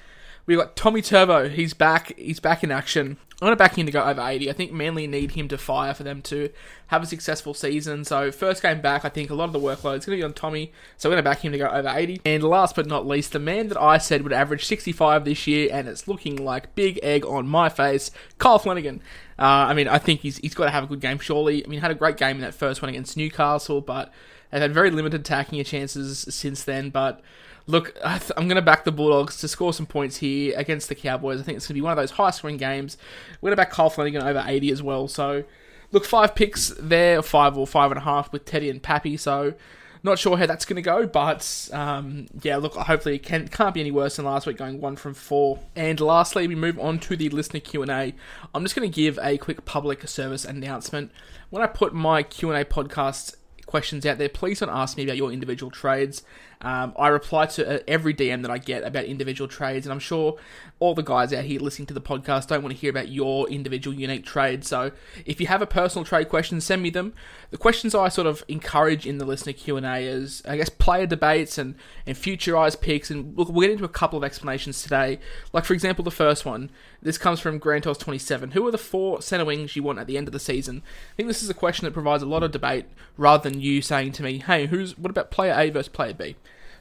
We've 0.46 0.60
got 0.60 0.76
Tommy 0.76 1.02
Turbo. 1.02 1.50
He's 1.50 1.74
back. 1.74 2.18
He's 2.18 2.40
back 2.40 2.64
in 2.64 2.72
action. 2.72 3.18
I'm 3.42 3.48
going 3.48 3.52
to 3.52 3.58
back 3.58 3.78
him 3.78 3.86
to 3.86 3.92
go 3.92 4.02
over 4.02 4.22
80. 4.22 4.50
I 4.50 4.54
think 4.54 4.72
Manly 4.72 5.08
need 5.08 5.32
him 5.32 5.50
to 5.50 5.58
fire 5.58 5.94
for 5.94 6.04
them 6.04 6.22
to 6.24 6.50
have 6.88 7.04
a 7.04 7.06
successful 7.06 7.54
season. 7.54 8.06
So, 8.06 8.32
first 8.32 8.62
game 8.62 8.80
back, 8.80 9.04
I 9.04 9.10
think 9.10 9.30
a 9.30 9.36
lot 9.36 9.46
of 9.46 9.54
the 9.54 9.60
workload 9.60 9.98
is 9.98 10.06
going 10.06 10.18
to 10.18 10.18
be 10.18 10.24
on 10.24 10.32
Tommy. 10.32 10.72
So, 10.96 11.10
we're 11.10 11.16
going 11.16 11.24
to 11.26 11.30
back 11.30 11.44
him 11.44 11.52
to 11.52 11.58
go 11.58 11.68
over 11.68 11.92
80. 11.94 12.22
And 12.24 12.44
last 12.44 12.78
but 12.78 12.86
not 12.86 13.06
least, 13.06 13.34
the 13.34 13.40
man 13.40 13.68
that 13.68 13.82
I 13.82 13.98
said 13.98 14.22
would 14.22 14.32
average 14.32 14.64
65 14.66 15.26
this 15.26 15.48
year, 15.48 15.70
and 15.70 15.90
it's 15.90 16.08
looking 16.08 16.38
like 16.38 16.76
big 16.76 16.98
egg 17.04 17.26
on 17.26 17.46
my 17.46 17.68
face, 17.68 18.10
Kyle 18.38 18.58
Flanagan. 18.58 19.02
Uh, 19.38 19.42
I 19.68 19.74
mean, 19.74 19.90
I 19.90 19.98
think 19.98 20.22
he's, 20.22 20.38
he's 20.38 20.54
got 20.54 20.66
to 20.66 20.72
have 20.72 20.86
a 20.86 20.88
good 20.88 21.02
game, 21.02 21.20
surely. 21.20 21.66
I 21.66 21.68
mean, 21.68 21.82
had 21.82 21.92
a 21.92 21.96
great 21.96 22.16
game 22.16 22.38
in 22.38 22.42
that 22.42 22.54
first 22.54 22.82
one 22.82 22.88
against 22.88 23.18
Newcastle, 23.18 23.82
but 23.82 24.14
they've 24.50 24.62
had 24.62 24.74
very 24.74 24.92
limited 24.92 25.22
attacking 25.22 25.62
chances 25.66 26.26
since 26.30 26.64
then. 26.64 26.90
But 26.90 27.20
Look, 27.68 27.98
I 28.04 28.22
am 28.38 28.48
going 28.48 28.56
to 28.56 28.62
back 28.62 28.84
the 28.84 28.92
Bulldogs 28.92 29.38
to 29.38 29.48
score 29.48 29.74
some 29.74 29.88
points 29.88 30.18
here 30.18 30.54
against 30.56 30.88
the 30.88 30.96
Cowboys. 30.96 31.40
I 31.40 31.44
think 31.44 31.56
it's 31.56 31.66
going 31.66 31.76
to 31.76 31.82
be 31.82 31.82
one 31.82 31.92
of 31.92 31.98
those 31.98 32.12
high 32.12 32.30
scoring 32.30 32.58
games. 32.58 32.98
We're 33.42 33.50
going 33.50 33.58
to 33.58 33.62
back 33.62 33.72
Kyle 33.72 33.90
Flanagan 33.90 34.22
over 34.22 34.44
80 34.46 34.72
as 34.72 34.84
well. 34.84 35.08
So, 35.08 35.44
look, 35.92 36.06
five 36.06 36.36
picks 36.36 36.74
there, 36.80 37.24
five 37.24 37.58
or 37.58 37.66
five 37.66 37.90
and 37.92 37.98
a 37.98 38.04
half 38.04 38.32
with 38.32 38.46
Teddy 38.46 38.70
and 38.70 38.84
Pappy. 38.84 39.18
So, 39.18 39.56
not 40.04 40.20
sure 40.20 40.38
how 40.38 40.46
that's 40.46 40.66
going 40.66 40.76
to 40.76 40.84
go, 40.84 41.08
but 41.08 41.70
um, 41.74 42.28
yeah, 42.44 42.58
look, 42.58 42.76
hopefully 42.76 43.16
it 43.16 43.24
can, 43.24 43.48
can't 43.48 43.74
be 43.74 43.80
any 43.80 43.90
worse 43.90 44.18
than 44.18 44.26
last 44.26 44.46
week, 44.46 44.58
going 44.58 44.80
one 44.80 44.96
from 44.96 45.16
four. 45.16 45.60
And 45.76 46.00
lastly, 46.00 46.48
we 46.48 46.54
move 46.54 46.80
on 46.80 47.00
to 47.00 47.18
the 47.18 47.30
listener 47.30 47.60
Q 47.60 47.82
and 47.82 47.90
A. 47.90 48.14
I'm 48.54 48.64
just 48.64 48.76
going 48.76 48.90
to 48.90 48.96
give 48.96 49.18
a 49.24 49.40
quick 49.40 49.66
public 49.66 50.08
service 50.08 50.46
announcement. 50.46 51.12
When 51.50 51.64
I 51.64 51.68
put 51.68 51.96
my 51.96 52.22
Q 52.22 52.52
and 52.52 52.62
A 52.62 52.64
podcast 52.64 53.38
questions 53.66 54.06
out 54.06 54.20
there, 54.20 54.30
please 54.30 54.60
don't 54.60 54.70
ask 54.70 54.96
me 54.96 55.04
about 55.04 55.18
your 55.18 55.32
individual 55.32 55.72
trades. 55.72 56.22
Um, 56.62 56.94
I 56.98 57.10
reply 57.10 57.46
to 57.48 57.76
uh, 57.76 57.80
every 57.88 58.14
DM 58.14 58.42
that 58.42 58.52
I 58.52 58.58
get 58.58 58.84
about 58.84 59.06
individual 59.06 59.48
trades, 59.48 59.86
and 59.86 59.94
I'm 59.94 60.00
sure 60.00 60.38
all 60.80 60.94
the 60.94 61.04
guys 61.04 61.32
out 61.32 61.46
here 61.46 61.60
listening 61.60 61.86
to 61.88 61.94
the 61.94 62.02
podcast 62.02 62.48
don't 62.48 62.64
want 62.64 62.76
to 62.76 62.80
hear 62.80 62.90
about 62.90 63.10
your 63.10 63.48
individual 63.50 63.96
unique 63.96 64.26
trade. 64.26 64.66
So 64.66 64.92
if 65.26 65.40
you 65.40 65.48
have 65.48 65.62
a 65.62 65.68
personal 65.68 66.06
trade 66.06 66.30
question, 66.30 66.60
send 66.62 66.82
me 66.82 66.90
them. 66.90 67.14
The 67.52 67.58
questions 67.58 67.96
I 67.96 68.10
sort 68.10 68.28
of 68.28 68.44
encourage 68.48 69.06
in 69.06 69.18
the 69.18 69.26
listener 69.26 69.54
Q 69.54 69.78
and 69.78 69.86
A 69.86 70.00
is, 70.00 70.42
I 70.48 70.58
guess, 70.58 70.70
player 70.70 71.06
debates 71.06 71.58
and 71.58 71.76
and 72.06 72.16
futurized 72.18 72.82
picks. 72.82 73.10
And 73.10 73.38
look, 73.38 73.50
we'll 73.50 73.68
get 73.68 73.72
into 73.72 73.86
a 73.86 73.90
couple 73.90 74.18
of 74.18 74.24
explanations 74.24 74.82
today. 74.82 75.20
Like 75.54 75.66
for 75.66 75.74
example, 75.74 76.04
the 76.04 76.12
first 76.12 76.46
one. 76.46 76.70
This 77.02 77.18
comes 77.20 77.40
from 77.40 77.60
Grantos 77.60 78.00
27. 78.00 78.52
Who 78.52 78.68
are 78.68 78.72
the 78.72 78.80
four 78.80 79.22
center 79.22 79.46
wings 79.46 79.76
you 79.76 79.84
want 79.84 80.00
at 80.00 80.08
the 80.08 80.18
end 80.18 80.28
of 80.28 80.32
the 80.32 80.40
season? 80.40 80.82
I 81.14 81.16
think 81.16 81.28
this 81.28 81.44
is 81.44 81.50
a 81.50 81.54
question 81.54 81.86
that 81.86 81.94
provides 81.94 82.24
a 82.24 82.26
lot 82.26 82.42
of 82.42 82.52
debate, 82.52 82.86
rather 83.16 83.48
than 83.48 83.62
you 83.62 83.84
saying 83.84 84.14
to 84.14 84.24
me, 84.24 84.40
"Hey, 84.40 84.66
who's 84.66 84.98
what 84.98 85.12
about 85.12 85.30
player 85.30 85.54
A 85.56 85.70
versus 85.70 85.90
player 85.90 86.14
B?" 86.14 86.36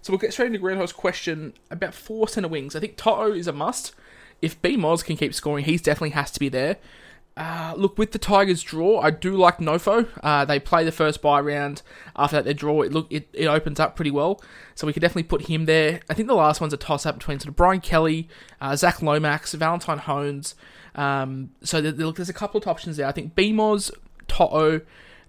So 0.04 0.12
we'll 0.12 0.20
get 0.20 0.34
straight 0.34 0.48
into 0.48 0.58
Grandhost's 0.58 0.92
question 0.92 1.54
about 1.70 1.94
four 1.94 2.28
centre 2.28 2.46
wings. 2.46 2.76
I 2.76 2.80
think 2.80 2.98
Toto 2.98 3.32
is 3.32 3.46
a 3.46 3.54
must. 3.54 3.94
If 4.42 4.60
B 4.60 4.76
Moz 4.76 5.02
can 5.02 5.16
keep 5.16 5.32
scoring, 5.32 5.64
he 5.64 5.78
definitely 5.78 6.10
has 6.10 6.30
to 6.32 6.38
be 6.38 6.50
there. 6.50 6.76
Uh, 7.38 7.72
look, 7.74 7.96
with 7.96 8.12
the 8.12 8.18
Tigers' 8.18 8.62
draw, 8.62 9.00
I 9.00 9.10
do 9.10 9.34
like 9.34 9.60
Nofo. 9.60 10.06
Uh, 10.22 10.44
they 10.44 10.60
play 10.60 10.84
the 10.84 10.92
first 10.92 11.22
bye 11.22 11.40
round. 11.40 11.80
After 12.16 12.36
that, 12.36 12.44
their 12.44 12.52
draw, 12.52 12.82
it 12.82 12.92
look 12.92 13.06
it, 13.08 13.28
it 13.32 13.46
opens 13.46 13.80
up 13.80 13.96
pretty 13.96 14.10
well. 14.10 14.42
So 14.74 14.86
we 14.86 14.92
could 14.92 15.00
definitely 15.00 15.22
put 15.22 15.46
him 15.46 15.64
there. 15.64 16.00
I 16.10 16.12
think 16.12 16.28
the 16.28 16.34
last 16.34 16.60
one's 16.60 16.74
a 16.74 16.76
toss 16.76 17.06
up 17.06 17.16
between 17.16 17.40
sort 17.40 17.48
of 17.48 17.56
Brian 17.56 17.80
Kelly, 17.80 18.28
uh, 18.60 18.76
Zach 18.76 19.00
Lomax, 19.00 19.54
Valentine 19.54 20.00
Holmes. 20.00 20.54
Um, 20.96 21.52
so 21.62 21.80
there, 21.80 21.92
look, 21.92 22.16
there's 22.16 22.28
a 22.28 22.34
couple 22.34 22.60
of 22.60 22.68
options 22.68 22.98
there. 22.98 23.06
I 23.06 23.12
think 23.12 23.34
BMOS, 23.34 23.90
Toto, 24.28 24.82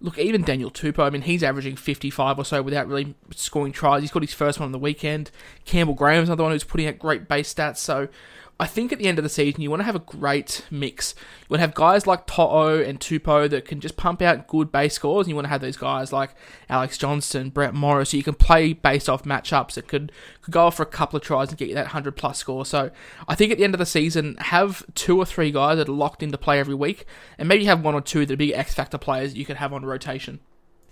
look, 0.06 0.18
even 0.20 0.44
Daniel 0.44 0.70
Tupou, 0.70 1.00
I 1.00 1.10
mean, 1.10 1.24
he's 1.24 1.44
averaging 1.44 1.76
55 1.76 2.38
or 2.38 2.46
so 2.46 2.62
without 2.62 2.88
really 2.88 3.16
scoring 3.36 3.74
tries. 3.74 4.02
He's 4.02 4.12
got 4.12 4.22
his 4.22 4.34
first 4.34 4.60
one 4.60 4.68
on 4.68 4.72
the 4.72 4.80
weekend. 4.80 5.32
Campbell 5.66 5.96
Graham's 5.96 6.30
another 6.30 6.44
one 6.44 6.52
who's 6.52 6.64
putting 6.64 6.88
out 6.88 7.00
great 7.00 7.28
base 7.28 7.54
stats. 7.54 7.78
So 7.78 8.08
I 8.58 8.68
think 8.68 8.94
at 8.94 9.00
the 9.00 9.08
end 9.08 9.20
of 9.20 9.24
the 9.24 9.30
season, 9.30 9.62
you 9.62 9.70
want 9.70 9.82
to 9.82 9.86
have 9.86 9.98
a 9.98 10.00
great 10.00 10.66
mix. 10.72 11.14
You 11.42 11.48
want 11.50 11.60
to 11.60 11.68
have 11.68 11.74
guys 11.74 12.08
like 12.08 12.26
Toto 12.26 12.82
and 12.82 13.02
Tupou 13.02 13.50
that 13.50 13.66
can 13.66 13.82
just 13.82 13.98
pump 13.98 14.22
out 14.22 14.48
good 14.48 14.72
base 14.72 14.94
scores. 14.94 15.26
And 15.26 15.32
you 15.32 15.36
want 15.36 15.44
to 15.44 15.50
have 15.50 15.60
those 15.60 15.76
guys 15.76 16.14
like 16.14 16.34
Alex 16.70 16.98
Johnston, 16.98 17.50
Brett 17.50 17.74
Morris, 17.74 18.12
so 18.12 18.18
you 18.18 18.24
can 18.24 18.34
play 18.34 18.72
based 18.72 19.10
off 19.10 19.24
matchups 19.24 19.74
that 19.74 19.90
could, 19.90 20.14
could 20.42 20.54
go 20.54 20.68
off 20.68 20.78
for 20.78 20.84
a 20.84 20.88
couple 20.88 21.18
of 21.18 21.24
tries 21.24 21.50
and 21.50 21.58
get 21.58 21.68
you 21.68 21.76
that 21.76 21.88
100 21.88 22.16
plus 22.16 22.38
score. 22.38 22.66
So 22.66 22.92
I 23.28 23.36
think 23.36 23.52
at 23.52 23.58
the 23.58 23.66
end 23.66 23.76
of 23.76 23.80
the 23.80 23.86
season, 23.86 24.38
have 24.40 24.86
two 24.96 25.18
or 25.18 25.26
three 25.26 25.52
guys 25.52 25.78
that 25.78 25.90
are 25.90 25.92
locked 25.92 26.24
into 26.24 26.38
play 26.38 26.58
every 26.58 26.76
week, 26.76 27.06
and 27.38 27.50
maybe 27.50 27.66
have 27.66 27.84
one 27.84 27.94
or 27.94 28.02
two 28.02 28.26
that 28.26 28.34
are 28.34 28.38
big 28.38 28.52
X 28.52 28.74
Factor 28.74 28.98
players 28.98 29.36
you 29.36 29.44
could 29.44 29.58
have 29.58 29.74
on 29.74 29.84
rotation. 29.84 30.40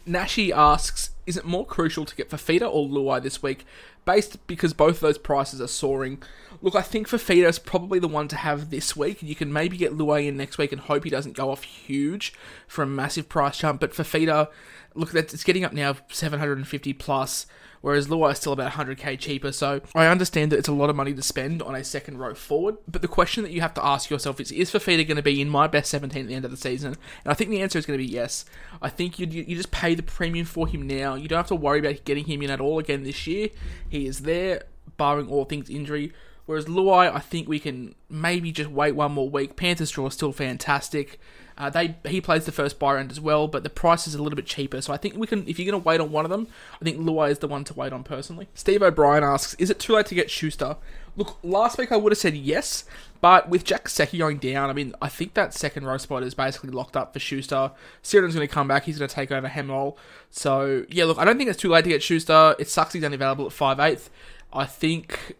Nashi 0.06 0.52
asks, 0.52 1.12
is 1.26 1.38
it 1.38 1.46
more 1.46 1.66
crucial 1.66 2.06
to 2.06 2.16
get 2.16 2.30
Fifita 2.30 2.70
or 2.70 2.88
Luai 2.88 3.22
this 3.22 3.42
week, 3.42 3.66
based 4.06 4.46
because 4.48 4.74
both 4.74 4.96
of 4.96 5.00
those 5.02 5.18
prices 5.18 5.62
are 5.62 5.68
soaring? 5.68 6.22
Look, 6.62 6.76
I 6.76 6.82
think 6.82 7.08
Fifita 7.08 7.48
is 7.48 7.60
probably 7.60 8.00
the 8.00 8.08
one 8.08 8.28
to 8.30 8.36
have 8.36 8.70
this 8.70 8.96
week. 8.96 9.24
You 9.24 9.36
can 9.36 9.52
maybe 9.52 9.78
get 9.78 9.98
Luai 9.98 10.28
in 10.28 10.38
next 10.38 10.58
week 10.58 10.72
and 10.72 10.82
hope 10.82 11.04
he 11.04 11.10
doesn't 11.10 11.38
go 11.38 11.50
off 11.50 11.64
huge 11.64 12.34
for 12.68 12.84
a 12.84 12.88
massive 12.88 13.30
price 13.30 13.58
jump. 13.58 13.80
But 13.80 13.94
Fifita, 13.94 14.50
look, 14.96 15.14
it's 15.14 15.44
getting 15.44 15.64
up 15.64 15.74
now 15.74 15.96
750 16.10 16.94
plus 16.94 17.46
whereas 17.84 18.08
Luai 18.08 18.32
is 18.32 18.38
still 18.38 18.54
about 18.54 18.72
100k 18.72 19.20
cheaper. 19.20 19.52
So 19.52 19.82
I 19.94 20.08
understand 20.08 20.52
that 20.52 20.58
it's 20.58 20.70
a 20.70 20.74
lot 20.74 20.90
of 20.90 20.96
money 20.96 21.14
to 21.14 21.22
spend 21.22 21.62
on 21.62 21.76
a 21.76 21.84
second 21.84 22.18
row 22.18 22.34
forward. 22.34 22.78
But 22.88 23.02
the 23.02 23.10
question 23.10 23.44
that 23.44 23.52
you 23.52 23.60
have 23.60 23.74
to 23.74 23.86
ask 23.86 24.10
yourself 24.10 24.40
is: 24.40 24.52
Is 24.52 24.72
Fifita 24.72 25.06
going 25.06 25.18
to 25.18 25.22
be 25.22 25.42
in 25.42 25.50
my 25.50 25.68
best 25.68 25.92
17 25.92 26.22
at 26.22 26.28
the 26.30 26.34
end 26.34 26.46
of 26.46 26.52
the 26.52 26.58
season? 26.58 26.96
And 27.24 27.32
I 27.32 27.34
think 27.34 27.50
the 27.52 27.62
answer 27.62 27.78
is 27.78 27.86
going 27.86 28.00
to 28.00 28.04
be 28.04 28.10
yes. 28.10 28.46
I 28.82 28.90
think 28.90 29.20
you 29.20 29.28
you 29.28 29.56
just 29.56 29.72
pay 29.72 29.96
the 29.96 30.02
premium 30.02 30.46
for 30.46 30.66
him 30.66 30.88
now. 30.88 31.16
You 31.16 31.28
don't 31.28 31.38
have 31.38 31.48
to 31.48 31.56
worry 31.56 31.80
about 31.80 32.06
getting 32.06 32.26
him 32.26 32.42
in 32.42 32.50
at 32.50 32.62
all 32.62 32.80
again 32.80 33.04
this 33.04 33.28
year. 33.28 33.50
He 33.88 34.08
is 34.08 34.22
there, 34.22 34.64
barring 34.98 35.28
all 35.28 35.44
things 35.44 35.70
injury. 35.70 36.14
Whereas 36.46 36.66
Luai, 36.66 37.14
I 37.14 37.20
think 37.20 37.48
we 37.48 37.60
can 37.60 37.96
maybe 38.10 38.52
just 38.52 38.70
wait 38.70 38.94
one 38.94 39.14
more 39.14 39.30
week. 39.30 39.56
Panthers 39.56 39.92
draw 39.92 40.08
is 40.08 40.14
still 40.14 40.34
fantastic. 40.34 41.20
Uh, 41.58 41.70
they 41.70 41.96
he 42.06 42.20
plays 42.22 42.46
the 42.46 42.52
first 42.52 42.80
buy 42.80 42.96
round 42.96 43.12
as 43.12 43.20
well, 43.20 43.48
but 43.48 43.64
the 43.64 43.70
price 43.70 44.08
is 44.08 44.16
a 44.16 44.22
little 44.22 44.36
bit 44.36 44.46
cheaper. 44.46 44.82
So 44.82 44.94
I 44.94 44.98
think 44.98 45.16
we 45.16 45.28
can, 45.28 45.48
if 45.48 45.60
you're 45.60 45.70
going 45.70 45.82
to 45.82 45.88
wait 45.88 46.00
on 46.00 46.12
one 46.12 46.26
of 46.26 46.32
them, 46.32 46.48
I 46.82 46.84
think 46.84 46.98
Luai 47.00 47.30
is 47.32 47.40
the 47.40 47.48
one 47.48 47.64
to 47.66 47.74
wait 47.74 47.94
on 47.94 48.04
personally. 48.04 48.48
Steve 48.54 48.82
O'Brien 48.82 49.24
asks, 49.24 49.54
is 49.56 49.70
it 49.70 49.80
too 49.80 49.94
late 49.94 50.08
to 50.08 50.16
get 50.16 50.32
Schuster? 50.32 50.78
Look, 51.16 51.38
last 51.44 51.78
week 51.78 51.92
I 51.92 51.98
would 51.98 52.12
have 52.12 52.18
said 52.18 52.36
yes, 52.36 52.86
but 53.22 53.48
with 53.48 53.64
Jack 53.64 53.88
Secchi 53.88 54.18
going 54.18 54.40
down, 54.40 54.70
I 54.70 54.74
mean, 54.74 54.96
I 55.02 55.10
think 55.10 55.36
that 55.36 55.54
second 55.54 55.86
row 55.86 55.98
spot 55.98 56.24
is 56.24 56.34
basically 56.34 56.72
locked 56.72 56.98
up 56.98 57.14
for 57.14 57.20
Schuster. 57.20 57.72
Siren's 58.02 58.34
going 58.34 58.48
to 58.48 58.54
come 58.54 58.68
back. 58.68 58.86
He's 58.86 58.98
going 58.98 59.08
to 59.08 59.16
take 59.16 59.32
over 59.32 59.48
Hemel. 59.48 59.96
So, 60.32 60.86
yeah, 60.90 61.06
look, 61.06 61.20
I 61.20 61.26
don't 61.26 61.38
think 61.38 61.50
it's 61.50 61.60
too 61.60 61.70
late 61.70 61.84
to 61.84 61.90
get 61.90 62.02
Schuster. 62.02 62.56
It 62.58 62.68
sucks 62.68 62.94
he's 62.94 63.04
only 63.04 63.16
available 63.16 63.46
at 63.46 63.52
5'8". 63.52 64.10
I 64.52 64.66
think 64.66 65.36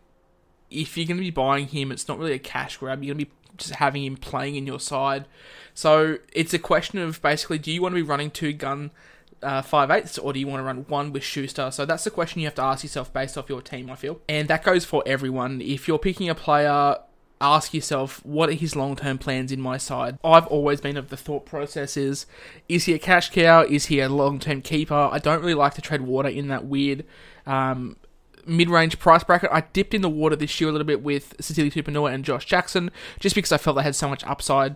if 0.74 0.98
you're 0.98 1.08
going 1.08 1.18
to 1.18 1.24
be 1.24 1.32
buying 1.32 1.68
him, 1.68 1.92
it's 1.92 2.08
not 2.08 2.18
really 2.18 2.34
a 2.34 2.40
cash 2.40 2.78
grab. 2.78 3.04
You're 3.04 3.14
going 3.16 3.26
to 3.26 3.32
be 3.32 3.32
just 3.58 3.76
having 3.76 4.04
him 4.04 4.18
playing 4.18 4.56
in 4.56 4.66
your 4.66 4.80
side. 4.80 5.26
So 5.74 6.18
it's 6.34 6.54
a 6.54 6.60
question 6.60 7.00
of 7.00 7.22
basically, 7.22 7.60
do 7.60 7.72
you 7.72 7.82
want 7.82 7.94
to 7.94 7.98
be 7.98 8.02
running 8.02 8.32
two 8.32 8.54
gun 8.54 8.92
uh, 9.42 9.62
five 9.62 9.92
eighths, 9.92 10.18
or 10.18 10.34
do 10.34 10.40
you 10.40 10.48
want 10.48 10.60
to 10.62 10.64
run 10.64 10.86
one 10.88 11.12
with 11.12 11.24
Schuster? 11.24 11.70
So 11.72 11.86
that's 11.86 12.04
the 12.04 12.12
question 12.12 12.42
you 12.42 12.48
have 12.48 12.56
to 12.56 12.64
ask 12.64 12.84
yourself 12.84 13.12
based 13.14 13.38
off 13.38 13.50
your 13.50 13.62
team. 13.62 13.90
I 13.90 13.96
feel, 13.96 14.20
and 14.28 14.48
that 14.48 14.64
goes 14.64 14.86
for 14.86 15.04
everyone. 15.06 15.62
If 15.62 15.88
you're 15.88 16.00
picking 16.00 16.30
a 16.30 16.36
player. 16.36 16.98
Ask 17.42 17.74
yourself, 17.74 18.26
what 18.26 18.48
are 18.48 18.54
his 18.54 18.74
long 18.74 18.96
term 18.96 19.18
plans 19.18 19.52
in 19.52 19.60
my 19.60 19.78
side? 19.78 20.18
I've 20.24 20.48
always 20.48 20.80
been 20.80 20.96
of 20.96 21.10
the 21.10 21.18
thought 21.18 21.46
process 21.46 21.98
is, 21.98 22.26
is 22.70 22.86
he 22.86 22.94
a 22.94 23.00
cash 23.00 23.32
cow? 23.32 23.64
Is 23.64 23.88
he 23.88 24.00
a 24.00 24.08
long 24.08 24.40
term 24.40 24.62
keeper? 24.62 25.10
I 25.12 25.20
don't 25.20 25.42
really 25.42 25.54
like 25.54 25.74
to 25.74 25.82
trade 25.82 26.02
water 26.02 26.30
in 26.30 26.48
that 26.48 26.64
weird 26.64 27.04
um, 27.46 27.98
mid-range 28.46 29.00
price 29.00 29.24
bracket. 29.24 29.50
I 29.52 29.62
dipped 29.74 29.94
in 29.94 30.02
the 30.02 30.10
water 30.10 30.36
this 30.36 30.60
year 30.60 30.70
a 30.70 30.72
little 30.72 30.86
bit 30.86 31.02
with 31.02 31.36
Sitili 31.38 31.72
Tupouniua 31.72 32.14
and 32.14 32.26
Josh 32.26 32.46
Jackson, 32.46 32.92
just 33.20 33.36
because 33.36 33.52
I 33.52 33.58
felt 33.58 33.78
they 33.78 33.84
had 33.84 33.96
so 33.96 34.10
much 34.10 34.24
upside 34.26 34.76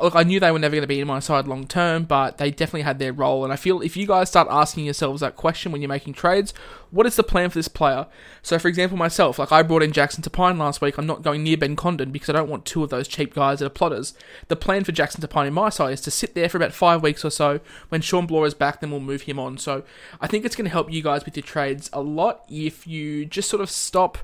look, 0.00 0.14
I 0.14 0.22
knew 0.22 0.40
they 0.40 0.50
were 0.50 0.58
never 0.58 0.74
going 0.74 0.82
to 0.82 0.88
be 0.88 1.00
in 1.00 1.06
my 1.06 1.20
side 1.20 1.48
long 1.48 1.66
term, 1.66 2.04
but 2.04 2.38
they 2.38 2.50
definitely 2.50 2.82
had 2.82 2.98
their 2.98 3.12
role. 3.12 3.44
And 3.44 3.52
I 3.52 3.56
feel 3.56 3.80
if 3.80 3.96
you 3.96 4.06
guys 4.06 4.28
start 4.28 4.48
asking 4.50 4.84
yourselves 4.84 5.20
that 5.20 5.36
question 5.36 5.72
when 5.72 5.80
you're 5.80 5.88
making 5.88 6.14
trades, 6.14 6.54
what 6.90 7.06
is 7.06 7.16
the 7.16 7.22
plan 7.22 7.50
for 7.50 7.58
this 7.58 7.68
player? 7.68 8.06
So, 8.42 8.58
for 8.58 8.68
example, 8.68 8.96
myself, 8.96 9.38
like 9.38 9.52
I 9.52 9.62
brought 9.62 9.82
in 9.82 9.92
Jackson 9.92 10.22
Topine 10.22 10.58
last 10.58 10.80
week. 10.80 10.98
I'm 10.98 11.06
not 11.06 11.22
going 11.22 11.42
near 11.42 11.56
Ben 11.56 11.76
Condon 11.76 12.10
because 12.10 12.28
I 12.28 12.32
don't 12.32 12.48
want 12.50 12.64
two 12.64 12.82
of 12.82 12.90
those 12.90 13.08
cheap 13.08 13.34
guys 13.34 13.58
that 13.58 13.66
are 13.66 13.70
plotters. 13.70 14.14
The 14.48 14.56
plan 14.56 14.84
for 14.84 14.92
Jackson 14.92 15.20
Topine 15.20 15.46
in 15.46 15.54
my 15.54 15.68
side 15.68 15.92
is 15.92 16.00
to 16.02 16.10
sit 16.10 16.34
there 16.34 16.48
for 16.48 16.56
about 16.56 16.72
five 16.72 17.02
weeks 17.02 17.24
or 17.24 17.30
so. 17.30 17.60
When 17.88 18.00
Sean 18.00 18.26
Blore 18.26 18.46
is 18.46 18.54
back, 18.54 18.80
then 18.80 18.90
we'll 18.90 19.00
move 19.00 19.22
him 19.22 19.38
on. 19.38 19.58
So, 19.58 19.84
I 20.20 20.26
think 20.26 20.44
it's 20.44 20.56
going 20.56 20.66
to 20.66 20.72
help 20.72 20.92
you 20.92 21.02
guys 21.02 21.24
with 21.24 21.36
your 21.36 21.44
trades 21.44 21.90
a 21.92 22.00
lot 22.00 22.44
if 22.48 22.86
you 22.86 23.24
just 23.24 23.48
sort 23.48 23.62
of 23.62 23.70
stop. 23.70 24.18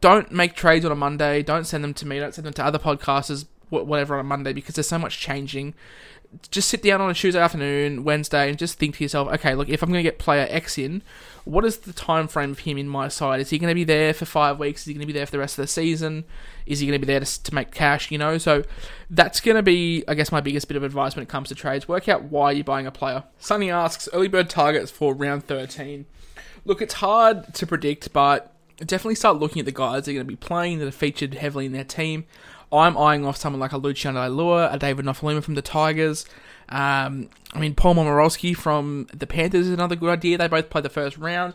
Don't 0.00 0.32
make 0.32 0.54
trades 0.56 0.84
on 0.84 0.90
a 0.90 0.96
Monday. 0.96 1.42
Don't 1.42 1.64
send 1.64 1.84
them 1.84 1.94
to 1.94 2.06
me. 2.06 2.18
Don't 2.18 2.34
send 2.34 2.44
them 2.44 2.54
to 2.54 2.64
other 2.64 2.78
podcasters 2.78 3.46
whatever 3.72 4.14
on 4.14 4.20
a 4.20 4.24
Monday 4.24 4.52
because 4.52 4.74
there's 4.74 4.88
so 4.88 4.98
much 4.98 5.18
changing. 5.18 5.74
Just 6.50 6.68
sit 6.70 6.82
down 6.82 7.00
on 7.00 7.10
a 7.10 7.14
Tuesday 7.14 7.40
afternoon, 7.40 8.04
Wednesday, 8.04 8.48
and 8.48 8.58
just 8.58 8.78
think 8.78 8.96
to 8.96 9.04
yourself, 9.04 9.28
okay, 9.34 9.54
look, 9.54 9.68
if 9.68 9.82
I'm 9.82 9.90
going 9.90 10.02
to 10.02 10.08
get 10.08 10.18
player 10.18 10.46
X 10.48 10.78
in, 10.78 11.02
what 11.44 11.64
is 11.64 11.78
the 11.78 11.92
time 11.92 12.26
frame 12.26 12.52
of 12.52 12.60
him 12.60 12.78
in 12.78 12.88
my 12.88 13.08
side? 13.08 13.40
Is 13.40 13.50
he 13.50 13.58
going 13.58 13.70
to 13.70 13.74
be 13.74 13.84
there 13.84 14.14
for 14.14 14.24
five 14.24 14.58
weeks? 14.58 14.82
Is 14.82 14.86
he 14.86 14.94
going 14.94 15.02
to 15.02 15.06
be 15.06 15.12
there 15.12 15.26
for 15.26 15.32
the 15.32 15.38
rest 15.38 15.58
of 15.58 15.62
the 15.62 15.68
season? 15.68 16.24
Is 16.64 16.80
he 16.80 16.86
going 16.86 16.98
to 16.98 17.04
be 17.04 17.10
there 17.10 17.20
to, 17.20 17.42
to 17.42 17.54
make 17.54 17.70
cash? 17.72 18.10
You 18.10 18.16
know, 18.16 18.38
so 18.38 18.62
that's 19.10 19.40
going 19.40 19.56
to 19.56 19.62
be, 19.62 20.04
I 20.08 20.14
guess, 20.14 20.32
my 20.32 20.40
biggest 20.40 20.68
bit 20.68 20.76
of 20.76 20.84
advice 20.84 21.14
when 21.14 21.22
it 21.22 21.28
comes 21.28 21.48
to 21.48 21.54
trades. 21.54 21.86
Work 21.86 22.08
out 22.08 22.24
why 22.24 22.52
you're 22.52 22.64
buying 22.64 22.86
a 22.86 22.92
player. 22.92 23.24
Sunny 23.38 23.70
asks 23.70 24.08
early 24.12 24.28
bird 24.28 24.48
targets 24.48 24.90
for 24.90 25.14
round 25.14 25.44
13. 25.44 26.06
Look, 26.64 26.80
it's 26.80 26.94
hard 26.94 27.52
to 27.54 27.66
predict, 27.66 28.12
but 28.12 28.54
definitely 28.78 29.14
start 29.16 29.38
looking 29.38 29.60
at 29.60 29.66
the 29.66 29.72
guys 29.72 30.04
that 30.04 30.12
are 30.12 30.14
going 30.14 30.26
to 30.26 30.30
be 30.30 30.36
playing 30.36 30.78
that 30.78 30.88
are 30.88 30.92
featured 30.92 31.34
heavily 31.34 31.66
in 31.66 31.72
their 31.72 31.84
team. 31.84 32.24
I'm 32.72 32.96
eyeing 32.96 33.24
off 33.26 33.36
someone 33.36 33.60
like 33.60 33.72
a 33.72 33.76
Luciano 33.76 34.20
Leilua, 34.20 34.72
a 34.72 34.78
David 34.78 35.04
Nofoaluma 35.04 35.42
from 35.42 35.54
the 35.54 35.62
Tigers. 35.62 36.24
Um, 36.68 37.28
I 37.52 37.58
mean, 37.58 37.74
Paul 37.74 37.96
Momirovski 37.96 38.56
from 38.56 39.08
the 39.12 39.26
Panthers 39.26 39.66
is 39.66 39.74
another 39.74 39.96
good 39.96 40.08
idea. 40.08 40.38
They 40.38 40.48
both 40.48 40.70
play 40.70 40.80
the 40.80 40.88
first 40.88 41.18
round. 41.18 41.54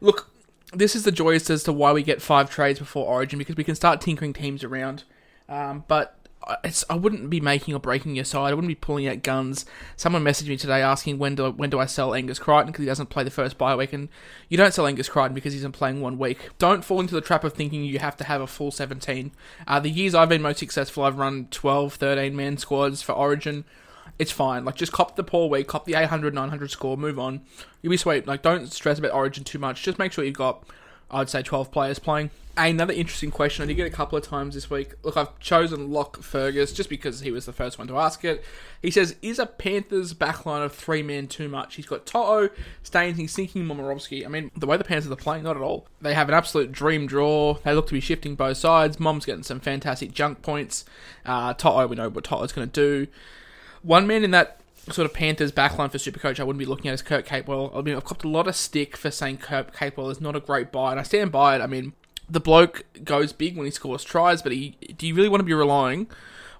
Look, 0.00 0.30
this 0.72 0.94
is 0.94 1.02
the 1.02 1.12
joyous 1.12 1.50
as 1.50 1.64
to 1.64 1.72
why 1.72 1.92
we 1.92 2.02
get 2.02 2.22
five 2.22 2.50
trades 2.50 2.78
before 2.78 3.06
Origin 3.06 3.38
because 3.38 3.56
we 3.56 3.64
can 3.64 3.74
start 3.74 4.00
tinkering 4.00 4.32
teams 4.32 4.62
around. 4.62 5.04
Um, 5.48 5.84
but 5.88 6.16
it's, 6.64 6.84
I 6.90 6.96
wouldn't 6.96 7.30
be 7.30 7.40
making 7.40 7.74
or 7.74 7.78
breaking 7.80 8.14
your 8.14 8.24
side. 8.24 8.50
I 8.50 8.54
wouldn't 8.54 8.68
be 8.68 8.74
pulling 8.74 9.06
out 9.06 9.22
guns. 9.22 9.64
Someone 9.96 10.24
messaged 10.24 10.48
me 10.48 10.56
today 10.56 10.82
asking 10.82 11.18
when 11.18 11.34
do 11.34 11.46
I, 11.46 11.48
when 11.48 11.70
do 11.70 11.78
I 11.78 11.86
sell 11.86 12.14
Angus 12.14 12.38
Crichton 12.38 12.68
because 12.68 12.82
he 12.82 12.86
doesn't 12.86 13.10
play 13.10 13.24
the 13.24 13.30
first 13.30 13.58
bye 13.58 13.76
week, 13.76 13.92
and 13.92 14.08
you 14.48 14.56
don't 14.56 14.74
sell 14.74 14.86
Angus 14.86 15.08
Crichton 15.08 15.34
because 15.34 15.52
he's 15.52 15.62
not 15.62 15.72
playing 15.72 16.00
one 16.00 16.18
week. 16.18 16.50
Don't 16.58 16.84
fall 16.84 17.00
into 17.00 17.14
the 17.14 17.20
trap 17.20 17.44
of 17.44 17.54
thinking 17.54 17.84
you 17.84 17.98
have 17.98 18.16
to 18.16 18.24
have 18.24 18.40
a 18.40 18.46
full 18.46 18.70
17. 18.70 19.32
Uh, 19.66 19.80
the 19.80 19.90
years 19.90 20.14
I've 20.14 20.28
been 20.28 20.42
most 20.42 20.58
successful, 20.58 21.04
I've 21.04 21.18
run 21.18 21.48
12, 21.50 21.94
13 21.94 22.34
man 22.34 22.56
squads 22.56 23.02
for 23.02 23.12
Origin. 23.12 23.64
It's 24.18 24.32
fine. 24.32 24.64
Like 24.64 24.76
just 24.76 24.92
cop 24.92 25.16
the 25.16 25.24
poor 25.24 25.48
week, 25.48 25.68
cop 25.68 25.84
the 25.84 25.94
800, 25.94 26.34
900 26.34 26.70
score, 26.70 26.96
move 26.96 27.18
on. 27.18 27.40
You'll 27.80 27.90
be 27.92 27.96
sweet. 27.96 28.26
Like 28.26 28.42
don't 28.42 28.72
stress 28.72 28.98
about 28.98 29.12
Origin 29.12 29.44
too 29.44 29.58
much. 29.58 29.82
Just 29.82 29.98
make 29.98 30.12
sure 30.12 30.24
you've 30.24 30.34
got, 30.34 30.64
I'd 31.12 31.28
say, 31.28 31.42
12 31.42 31.70
players 31.70 31.98
playing 31.98 32.30
another 32.56 32.92
interesting 32.92 33.30
question. 33.30 33.62
I 33.62 33.66
did 33.66 33.74
get 33.74 33.86
a 33.86 33.90
couple 33.90 34.18
of 34.18 34.24
times 34.24 34.54
this 34.54 34.68
week. 34.68 34.94
Look, 35.02 35.16
I've 35.16 35.38
chosen 35.38 35.90
Locke 35.90 36.22
Fergus 36.22 36.72
just 36.72 36.88
because 36.88 37.20
he 37.20 37.30
was 37.30 37.46
the 37.46 37.52
first 37.52 37.78
one 37.78 37.88
to 37.88 37.98
ask 37.98 38.24
it. 38.24 38.44
He 38.80 38.90
says, 38.90 39.16
Is 39.22 39.38
a 39.38 39.46
Panthers 39.46 40.14
backline 40.14 40.64
of 40.64 40.72
three 40.72 41.02
men 41.02 41.28
too 41.28 41.48
much? 41.48 41.76
He's 41.76 41.86
got 41.86 42.06
Toto, 42.06 42.50
Staines, 42.82 43.18
he's 43.18 43.32
sinking 43.32 43.64
Momirovski. 43.64 44.24
I 44.24 44.28
mean, 44.28 44.50
the 44.56 44.66
way 44.66 44.76
the 44.76 44.84
Panthers 44.84 45.10
are 45.10 45.16
playing, 45.16 45.44
not 45.44 45.56
at 45.56 45.62
all. 45.62 45.86
They 46.00 46.14
have 46.14 46.28
an 46.28 46.34
absolute 46.34 46.72
dream 46.72 47.06
draw. 47.06 47.54
They 47.64 47.72
look 47.72 47.86
to 47.88 47.94
be 47.94 48.00
shifting 48.00 48.34
both 48.34 48.56
sides. 48.56 49.00
Mom's 49.00 49.24
getting 49.24 49.44
some 49.44 49.60
fantastic 49.60 50.12
junk 50.12 50.42
points. 50.42 50.84
Uh, 51.24 51.54
Toto, 51.54 51.86
we 51.86 51.96
know 51.96 52.08
what 52.08 52.24
Toto's 52.24 52.52
going 52.52 52.68
to 52.68 52.72
do. 52.72 53.10
One 53.82 54.06
man 54.06 54.24
in 54.24 54.30
that 54.32 54.61
sort 54.90 55.06
of 55.06 55.14
Panthers 55.14 55.52
backline 55.52 55.90
for 55.90 55.98
Supercoach 55.98 56.40
I 56.40 56.44
wouldn't 56.44 56.58
be 56.58 56.64
looking 56.64 56.88
at 56.88 56.94
as 56.94 57.02
Kurt 57.02 57.26
Capewell. 57.26 57.74
I 57.76 57.82
mean, 57.82 57.94
I've 57.94 58.04
copped 58.04 58.24
a 58.24 58.28
lot 58.28 58.48
of 58.48 58.56
stick 58.56 58.96
for 58.96 59.10
saying 59.10 59.38
Kurt 59.38 59.72
Capewell 59.72 60.10
is 60.10 60.20
not 60.20 60.34
a 60.34 60.40
great 60.40 60.72
buy, 60.72 60.90
and 60.90 60.98
I 60.98 61.04
stand 61.04 61.30
by 61.30 61.54
it. 61.54 61.60
I 61.60 61.66
mean, 61.66 61.92
the 62.28 62.40
bloke 62.40 62.84
goes 63.04 63.32
big 63.32 63.56
when 63.56 63.66
he 63.66 63.70
scores 63.70 64.04
tries, 64.04 64.42
but 64.42 64.52
he 64.52 64.76
do 64.96 65.06
you 65.06 65.14
really 65.14 65.28
want 65.28 65.40
to 65.40 65.44
be 65.44 65.54
relying 65.54 66.08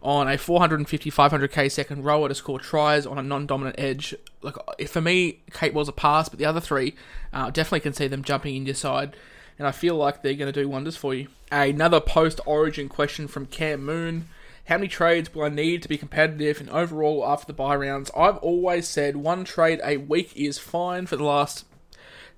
on 0.02 0.29
a 0.29 0.37
450, 0.37 1.11
500k 1.11 1.71
second 1.71 2.05
rower 2.05 2.29
to 2.29 2.35
score 2.35 2.59
tries 2.59 3.07
on 3.07 3.19
a 3.19 3.23
non-dominant 3.23 3.76
edge? 3.79 4.14
Like 4.43 4.57
for 4.88 5.00
me, 5.00 5.41
was 5.73 5.88
a 5.88 5.93
pass, 5.93 6.29
but 6.29 6.38
the 6.38 6.45
other 6.45 6.61
three 6.61 6.95
uh, 7.33 7.50
definitely 7.50 7.81
can 7.81 7.93
see 7.93 8.07
them 8.07 8.23
jumping 8.23 8.55
in 8.55 8.67
your 8.67 8.75
side, 8.75 9.17
and 9.59 9.67
I 9.67 9.73
feel 9.73 9.97
like 9.97 10.23
they're 10.23 10.35
going 10.35 10.52
to 10.52 10.61
do 10.61 10.69
wonders 10.69 10.97
for 10.97 11.14
you. 11.14 11.29
Another 11.50 12.00
post-origin 12.00 12.88
question 12.88 13.26
from 13.26 13.47
Cam 13.47 13.85
Moon. 13.85 14.29
How 14.66 14.76
many 14.76 14.88
trades 14.88 15.35
will 15.35 15.42
I 15.42 15.49
need 15.49 15.83
to 15.83 15.88
be 15.88 15.99
competitive 15.99 16.61
and 16.61 16.71
overall 16.71 17.25
after 17.26 17.47
the 17.47 17.52
buy 17.52 17.75
rounds? 17.75 18.11
I've 18.16 18.38
always 18.38 18.87
said 18.87 19.16
one 19.16 19.45
trade 19.45 19.81
a 19.83 19.97
week 19.97 20.33
is 20.37 20.59
fine 20.59 21.07
for 21.07 21.16
the 21.16 21.25
last 21.25 21.64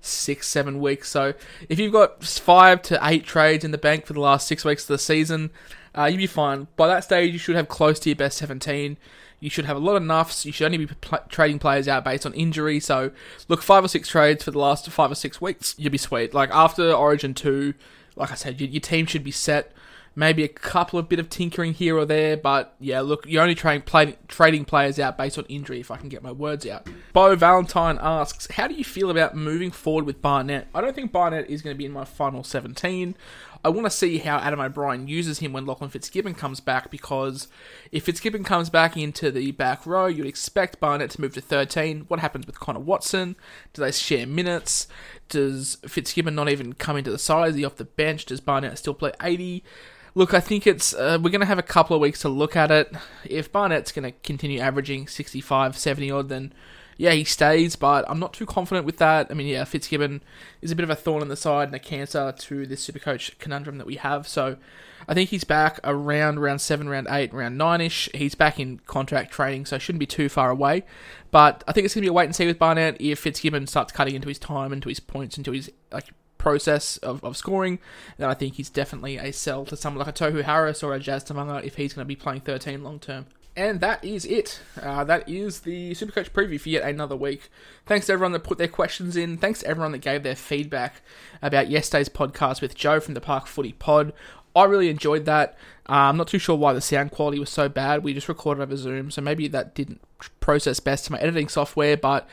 six, 0.01 0.47
seven 0.47 0.79
weeks. 0.79 1.09
So 1.09 1.33
if 1.69 1.79
you've 1.79 1.93
got 1.93 2.23
five 2.23 2.81
to 2.83 2.99
eight 3.03 3.25
trades 3.25 3.63
in 3.63 3.71
the 3.71 3.77
bank 3.77 4.05
for 4.05 4.13
the 4.13 4.19
last 4.19 4.47
six 4.47 4.65
weeks 4.65 4.83
of 4.83 4.87
the 4.87 4.97
season, 4.97 5.51
uh, 5.97 6.05
you'll 6.05 6.17
be 6.17 6.27
fine. 6.27 6.67
By 6.75 6.87
that 6.87 7.03
stage, 7.03 7.31
you 7.31 7.39
should 7.39 7.55
have 7.55 7.67
close 7.67 7.99
to 7.99 8.09
your 8.09 8.15
best 8.15 8.37
17. 8.37 8.97
You 9.39 9.49
should 9.49 9.65
have 9.65 9.77
a 9.77 9.79
lot 9.79 9.95
of 9.95 10.03
nuffs. 10.03 10.45
You 10.45 10.51
should 10.51 10.65
only 10.65 10.79
be 10.79 10.87
pl- 10.87 11.19
trading 11.29 11.59
players 11.59 11.87
out 11.87 12.03
based 12.03 12.25
on 12.25 12.33
injury. 12.33 12.79
So 12.79 13.11
look, 13.47 13.61
five 13.61 13.83
or 13.83 13.87
six 13.87 14.09
trades 14.09 14.43
for 14.43 14.51
the 14.51 14.59
last 14.59 14.89
five 14.89 15.11
or 15.11 15.15
six 15.15 15.39
weeks, 15.39 15.75
you'll 15.77 15.91
be 15.91 15.97
sweet. 15.97 16.33
Like 16.33 16.49
after 16.51 16.91
Origin 16.91 17.33
2, 17.33 17.73
like 18.15 18.31
I 18.31 18.35
said, 18.35 18.59
your, 18.59 18.69
your 18.69 18.81
team 18.81 19.05
should 19.05 19.23
be 19.23 19.31
set 19.31 19.71
maybe 20.15 20.43
a 20.43 20.47
couple 20.47 20.97
of 20.97 21.09
bit 21.09 21.19
of 21.19 21.29
tinkering 21.29 21.73
here 21.73 21.97
or 21.97 22.05
there, 22.05 22.37
but 22.37 22.75
yeah, 22.79 23.01
look, 23.01 23.25
you're 23.27 23.41
only 23.41 23.55
trading 23.55 23.81
play, 23.81 24.17
trading 24.27 24.65
players 24.65 24.97
out 24.97 25.17
based 25.17 25.37
on 25.37 25.45
injury. 25.45 25.79
If 25.79 25.91
I 25.91 25.97
can 25.97 26.09
get 26.09 26.23
my 26.23 26.31
words 26.31 26.65
out. 26.65 26.87
Bo 27.13 27.35
Valentine 27.35 27.99
asks, 28.01 28.47
how 28.51 28.67
do 28.67 28.73
you 28.75 28.83
feel 28.83 29.09
about 29.09 29.35
moving 29.35 29.71
forward 29.71 30.05
with 30.05 30.21
Barnett? 30.21 30.67
I 30.73 30.81
don't 30.81 30.95
think 30.95 31.11
Barnett 31.11 31.49
is 31.49 31.61
going 31.61 31.73
to 31.73 31.77
be 31.77 31.85
in 31.85 31.91
my 31.91 32.05
final 32.05 32.43
17. 32.43 33.15
I 33.63 33.69
want 33.69 33.85
to 33.85 33.89
see 33.89 34.17
how 34.19 34.37
Adam 34.37 34.59
O'Brien 34.59 35.07
uses 35.07 35.39
him 35.39 35.53
when 35.53 35.65
Lachlan 35.65 35.89
Fitzgibbon 35.89 36.33
comes 36.33 36.59
back 36.59 36.91
because 36.91 37.47
if 37.91 38.03
Fitzgibbon 38.03 38.43
comes 38.43 38.69
back 38.69 38.97
into 38.97 39.31
the 39.31 39.51
back 39.51 39.85
row, 39.85 40.07
you'd 40.07 40.27
expect 40.27 40.79
Barnett 40.79 41.11
to 41.11 41.21
move 41.21 41.33
to 41.35 41.41
13. 41.41 42.05
What 42.07 42.19
happens 42.19 42.45
with 42.45 42.59
Connor 42.59 42.79
Watson? 42.79 43.35
Do 43.73 43.81
they 43.81 43.91
share 43.91 44.27
minutes? 44.27 44.87
Does 45.29 45.77
Fitzgibbon 45.87 46.35
not 46.35 46.49
even 46.49 46.73
come 46.73 46.97
into 46.97 47.11
the 47.11 47.17
side? 47.17 47.49
Is 47.49 47.55
he 47.55 47.65
off 47.65 47.75
the 47.75 47.85
bench? 47.85 48.25
Does 48.25 48.41
Barnett 48.41 48.77
still 48.77 48.93
play 48.93 49.11
80? 49.21 49.63
Look, 50.17 50.33
I 50.33 50.39
think 50.39 50.65
it's 50.65 50.93
uh, 50.93 51.19
we're 51.21 51.29
going 51.29 51.41
to 51.41 51.45
have 51.45 51.59
a 51.59 51.63
couple 51.63 51.95
of 51.95 52.01
weeks 52.01 52.21
to 52.21 52.29
look 52.29 52.55
at 52.55 52.71
it. 52.71 52.93
If 53.25 53.51
Barnett's 53.51 53.91
going 53.91 54.09
to 54.09 54.17
continue 54.23 54.59
averaging 54.59 55.07
65, 55.07 55.77
70 55.77 56.09
odd, 56.09 56.29
then 56.29 56.53
yeah, 56.97 57.11
he 57.11 57.23
stays, 57.23 57.75
but 57.75 58.05
I'm 58.07 58.19
not 58.19 58.33
too 58.33 58.45
confident 58.45 58.85
with 58.85 58.97
that. 58.97 59.27
I 59.29 59.33
mean, 59.33 59.47
yeah, 59.47 59.63
Fitzgibbon 59.65 60.21
is 60.61 60.71
a 60.71 60.75
bit 60.75 60.83
of 60.83 60.89
a 60.89 60.95
thorn 60.95 61.21
in 61.21 61.27
the 61.27 61.35
side 61.35 61.67
and 61.67 61.75
a 61.75 61.79
cancer 61.79 62.33
to 62.37 62.65
this 62.65 62.87
Supercoach 62.87 63.37
conundrum 63.37 63.77
that 63.79 63.87
we 63.87 63.95
have. 63.95 64.27
So 64.27 64.57
I 65.07 65.13
think 65.13 65.29
he's 65.29 65.43
back 65.43 65.79
around 65.83 66.39
round 66.39 66.61
seven, 66.61 66.87
round 66.87 67.07
eight, 67.09 67.33
round 67.33 67.57
nine 67.57 67.81
ish. 67.81 68.09
He's 68.13 68.35
back 68.35 68.59
in 68.59 68.79
contract 68.79 69.31
training, 69.31 69.65
so 69.65 69.77
shouldn't 69.77 69.99
be 69.99 70.05
too 70.05 70.29
far 70.29 70.49
away. 70.49 70.83
But 71.31 71.63
I 71.67 71.73
think 71.73 71.85
it's 71.85 71.93
going 71.93 72.03
to 72.03 72.05
be 72.05 72.09
a 72.09 72.13
wait 72.13 72.25
and 72.25 72.35
see 72.35 72.45
with 72.45 72.59
Barnett 72.59 72.99
if 73.01 73.19
Fitzgibbon 73.19 73.67
starts 73.67 73.91
cutting 73.91 74.15
into 74.15 74.29
his 74.29 74.39
time, 74.39 74.71
into 74.71 74.89
his 74.89 75.01
points, 75.01 75.37
into 75.37 75.51
his 75.51 75.69
like 75.91 76.05
process 76.37 76.97
of, 76.97 77.23
of 77.23 77.35
scoring, 77.35 77.79
then 78.17 78.29
I 78.29 78.35
think 78.35 78.53
he's 78.53 78.69
definitely 78.69 79.17
a 79.17 79.33
sell 79.33 79.65
to 79.65 79.75
someone 79.75 80.05
like 80.05 80.15
a 80.15 80.23
Tohu 80.23 80.43
Harris 80.43 80.83
or 80.83 80.93
a 80.93 80.99
Jazz 80.99 81.25
Tevaga 81.25 81.63
if 81.63 81.75
he's 81.75 81.93
going 81.93 82.05
to 82.05 82.07
be 82.07 82.15
playing 82.15 82.41
13 82.41 82.83
long 82.83 82.99
term. 82.99 83.25
And 83.57 83.79
that 83.79 84.03
is 84.03 84.25
it. 84.25 84.59
Uh, 84.81 85.05
that 85.05 85.29
is 85.29 85.61
the 85.61 85.91
Supercoach 85.91 86.31
preview 86.31 86.59
for 86.59 86.69
yet 86.69 86.83
another 86.83 87.15
week. 87.15 87.49
Thanks 87.85 88.07
to 88.07 88.13
everyone 88.13 88.33
that 88.33 88.43
put 88.43 88.57
their 88.57 88.67
questions 88.67 89.15
in. 89.15 89.37
Thanks 89.37 89.61
to 89.61 89.67
everyone 89.67 89.93
that 89.93 89.99
gave 89.99 90.23
their 90.23 90.35
feedback 90.35 91.01
about 91.41 91.69
yesterday's 91.69 92.09
podcast 92.09 92.61
with 92.61 92.75
Joe 92.75 92.99
from 92.99 93.13
the 93.13 93.21
Park 93.21 93.47
Footy 93.47 93.71
Pod. 93.71 94.11
I 94.55 94.65
really 94.65 94.89
enjoyed 94.89 95.25
that. 95.25 95.57
Uh, 95.87 96.09
I'm 96.09 96.17
not 96.17 96.27
too 96.27 96.39
sure 96.39 96.55
why 96.55 96.73
the 96.73 96.81
sound 96.81 97.11
quality 97.11 97.39
was 97.39 97.49
so 97.49 97.69
bad. 97.69 98.03
We 98.03 98.13
just 98.13 98.27
recorded 98.27 98.61
over 98.61 98.75
Zoom, 98.75 99.11
so 99.11 99.21
maybe 99.21 99.47
that 99.49 99.75
didn't 99.75 100.01
process 100.39 100.79
best 100.79 101.05
to 101.05 101.11
my 101.11 101.19
editing 101.19 101.47
software, 101.47 101.95
but 101.97 102.27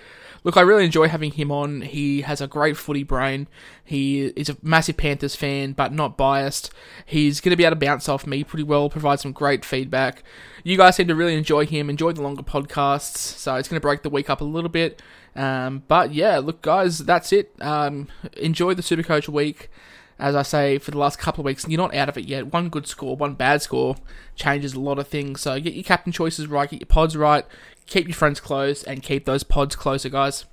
look, 0.45 0.57
I 0.57 0.63
really 0.63 0.85
enjoy 0.85 1.09
having 1.09 1.33
him 1.33 1.51
on. 1.51 1.83
He 1.83 2.23
has 2.23 2.41
a 2.41 2.47
great 2.47 2.77
footy 2.77 3.03
brain. 3.03 3.49
He 3.85 4.25
is 4.25 4.49
a 4.49 4.57
massive 4.63 4.97
Panthers 4.97 5.37
fan, 5.37 5.73
but 5.73 5.93
not 5.93 6.17
biased. 6.17 6.71
He's 7.05 7.41
going 7.41 7.51
to 7.51 7.57
be 7.57 7.65
able 7.65 7.77
to 7.77 7.85
bounce 7.85 8.09
off 8.09 8.27
me 8.27 8.43
pretty 8.45 8.65
well, 8.65 8.89
provide 8.89 9.21
some 9.21 9.33
great 9.33 9.65
feedback. 9.65 10.23
You 10.65 10.77
guys 10.77 10.97
seem 10.97 11.09
to 11.09 11.15
really 11.15 11.37
enjoy 11.37 11.67
him, 11.67 11.91
enjoy 11.91 12.13
the 12.13 12.23
longer 12.23 12.43
podcasts, 12.43 13.19
so 13.19 13.57
it's 13.57 13.69
going 13.69 13.81
to 13.81 13.87
break 13.87 14.03
the 14.03 14.11
week 14.11 14.31
up 14.31 14.41
a 14.41 14.45
little 14.45 14.71
bit. 14.71 15.03
Um, 15.35 15.83
but 15.89 16.13
yeah, 16.13 16.39
look, 16.39 16.63
guys, 16.63 16.99
that's 16.99 17.33
it. 17.33 17.53
Um, 17.61 18.09
enjoy 18.37 18.75
the 18.75 18.83
Supercoach 18.83 19.29
week. 19.29 19.71
As 20.19 20.35
I 20.35 20.43
say, 20.43 20.79
for 20.79 20.91
the 20.91 20.99
last 20.99 21.19
couple 21.19 21.43
of 21.43 21.47
weeks, 21.47 21.67
you're 21.69 21.79
not 21.79 21.95
out 21.95 22.09
of 22.09 22.17
it 22.17 22.27
yet. 22.27 22.53
One 22.53 22.69
good 22.69 22.87
score, 22.87 23.17
one 23.17 23.35
bad 23.35 23.63
score 23.63 23.97
changes 24.37 24.75
a 24.75 24.81
lot 24.81 24.99
of 24.99 25.09
things. 25.09 25.41
So 25.41 25.59
get 25.61 25.75
your 25.75 25.85
captain 25.85 26.13
choices 26.13 26.47
right, 26.47 26.71
get 26.71 26.81
your 26.81 26.87
pods 26.87 27.17
right, 27.17 27.45
keep 27.87 28.07
your 28.07 28.15
friends 28.15 28.41
close, 28.41 28.83
and 28.83 29.03
keep 29.03 29.25
those 29.25 29.43
pods 29.43 29.75
closer, 29.75 30.09
guys. 30.09 30.45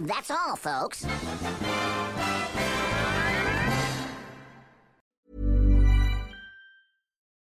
That's 0.00 0.30
all, 0.30 0.56
folks. 0.56 1.04